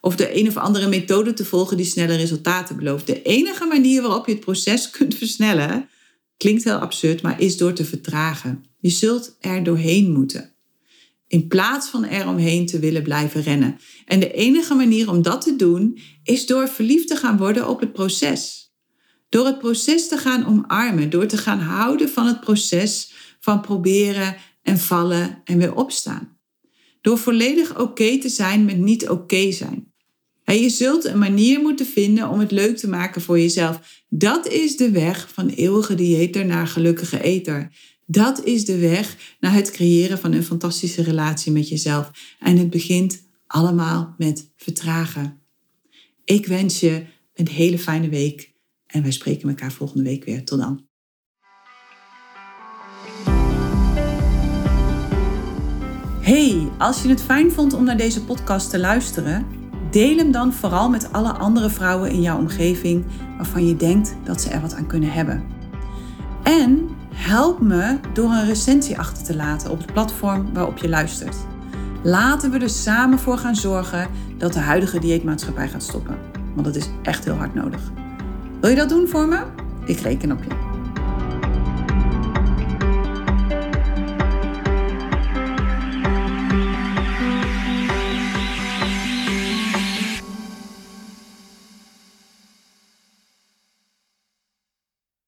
Of 0.02 0.16
de 0.16 0.40
een 0.40 0.48
of 0.48 0.58
andere 0.58 0.88
methode 0.88 1.34
te 1.34 1.46
volgen 1.46 1.78
die 1.78 1.86
snelle 1.86 2.16
resultaten 2.16 2.76
belooft. 2.76 3.08
De 3.08 3.22
enige 3.22 3.66
manier 3.66 4.02
waarop 4.02 4.26
je 4.26 4.32
het 4.32 4.42
proces 4.42 4.90
kunt 4.90 5.16
versnellen, 5.16 5.90
klinkt 6.38 6.64
heel 6.64 6.78
absurd, 6.78 7.22
maar 7.22 7.42
is 7.42 7.58
door 7.58 7.74
te 7.74 7.86
vertragen. 7.86 8.71
Je 8.82 8.90
zult 8.90 9.38
er 9.40 9.64
doorheen 9.64 10.12
moeten. 10.12 10.54
In 11.28 11.48
plaats 11.48 11.90
van 11.90 12.06
er 12.06 12.28
omheen 12.28 12.66
te 12.66 12.80
willen 12.80 13.04
blijven 13.04 13.42
rennen. 13.42 13.78
En 14.06 14.20
de 14.20 14.32
enige 14.32 14.74
manier 14.74 15.10
om 15.10 15.22
dat 15.22 15.42
te 15.42 15.56
doen 15.56 16.00
is 16.24 16.46
door 16.46 16.68
verliefd 16.68 17.08
te 17.08 17.16
gaan 17.16 17.38
worden 17.38 17.68
op 17.68 17.80
het 17.80 17.94
proces. 17.94 18.72
Door 19.30 19.46
het 19.46 19.60
proces 19.60 20.08
te 20.08 20.18
gaan 20.18 20.46
omarmen, 20.46 21.10
door 21.10 21.26
te 21.26 21.38
gaan 21.38 21.60
houden 21.60 22.10
van 22.10 22.26
het 22.26 22.40
proces 22.40 23.14
van 23.40 23.62
proberen 23.62 24.36
en 24.64 24.78
vallen 24.78 25.42
en 25.44 25.58
weer 25.58 25.76
opstaan. 25.76 26.38
Door 27.02 27.18
volledig 27.18 27.80
oké 27.80 28.18
te 28.18 28.30
zijn 28.30 28.66
met 28.66 28.78
niet 28.78 29.10
oké 29.10 29.52
zijn. 29.52 29.92
En 30.44 30.62
je 30.62 30.70
zult 30.70 31.06
een 31.06 31.18
manier 31.18 31.60
moeten 31.60 31.86
vinden 31.86 32.30
om 32.30 32.40
het 32.40 32.52
leuk 32.52 32.78
te 32.78 32.88
maken 32.88 33.22
voor 33.22 33.40
jezelf. 33.40 34.04
Dat 34.10 34.48
is 34.48 34.78
de 34.78 34.92
weg 34.92 35.30
van 35.34 35.48
eeuwige 35.48 35.96
dieeter 35.96 36.46
naar 36.46 36.68
gelukkige 36.68 37.22
eter. 37.22 37.72
Dat 38.12 38.44
is 38.44 38.66
de 38.66 38.78
weg 38.78 39.36
naar 39.40 39.54
het 39.54 39.72
creëren 39.72 40.20
van 40.20 40.32
een 40.32 40.44
fantastische 40.44 41.04
relatie 41.04 41.52
met 41.52 41.70
jezelf. 41.70 42.12
En 42.40 42.58
het 42.58 42.70
begint 42.70 43.24
allemaal 43.48 44.16
met 44.18 44.52
vertragen. 44.56 45.42
Ik 46.26 46.46
wens 46.46 46.80
je 46.80 47.06
een 47.34 47.48
hele 47.48 47.80
fijne 47.80 48.10
week 48.10 48.54
en 48.86 49.02
wij 49.02 49.12
spreken 49.12 49.50
elkaar 49.50 49.72
volgende 49.72 50.04
week 50.04 50.24
weer. 50.24 50.46
Tot 50.46 50.60
dan. 50.60 50.88
Hey, 56.22 56.68
als 56.78 57.02
je 57.02 57.10
het 57.10 57.22
fijn 57.22 57.52
vond 57.52 57.74
om 57.74 57.84
naar 57.84 57.98
deze 57.98 58.24
podcast 58.24 58.70
te 58.70 58.80
luisteren, 58.80 59.46
deel 59.92 60.18
hem 60.18 60.32
dan 60.32 60.54
vooral 60.54 60.90
met 60.90 61.14
alle 61.14 61.32
andere 61.32 61.70
vrouwen 61.70 62.12
in 62.12 62.22
jouw 62.22 62.38
omgeving 62.38 63.06
waarvan 63.38 63.66
je 63.66 63.76
denkt 63.76 64.16
dat 64.24 64.42
ze 64.42 64.50
er 64.50 64.62
wat 64.62 64.74
aan 64.74 64.88
kunnen 64.88 65.12
hebben. 65.12 65.44
En 66.44 67.00
Help 67.14 67.60
me 67.60 68.00
door 68.14 68.30
een 68.30 68.46
recensie 68.46 69.00
achter 69.00 69.24
te 69.24 69.36
laten 69.36 69.72
op 69.72 69.78
het 69.78 69.94
platform 69.94 70.54
waarop 70.54 70.78
je 70.78 70.90
luistert. 70.90 71.36
Laten 72.04 72.52
we 72.52 72.60
er 72.60 72.70
samen 72.70 73.20
voor 73.20 73.38
gaan 73.38 73.56
zorgen 73.56 74.08
dat 74.38 74.54
de 74.54 74.60
huidige 74.60 75.00
dieetmaatschappij 75.00 75.70
gaat 75.70 75.84
stoppen. 75.84 76.18
Want 76.54 76.66
dat 76.66 76.76
is 76.76 76.90
echt 77.02 77.26
heel 77.26 77.36
hard 77.36 77.54
nodig. 77.54 77.82
Wil 78.62 78.70
je 78.70 78.76
dat 78.76 78.90
doen 78.90 79.08
voor 79.08 79.28
me? 79.28 79.44
Ik 79.86 80.00
reken 80.00 80.32
op 80.32 80.44
je. 80.44 80.71